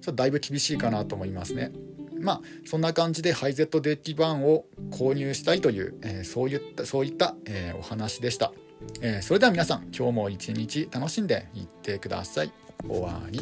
[0.00, 1.70] ちょっとだいぶ厳しいかなと思いますね。
[2.18, 8.52] まあ、そんな感じでハイゼットデッキ版を購入したいという、えー、そういった、そういった、えー、お話でした。
[9.00, 12.52] えー、それでは皆さん、今日も一日楽しんでいってください。
[12.88, 13.40] 終わり。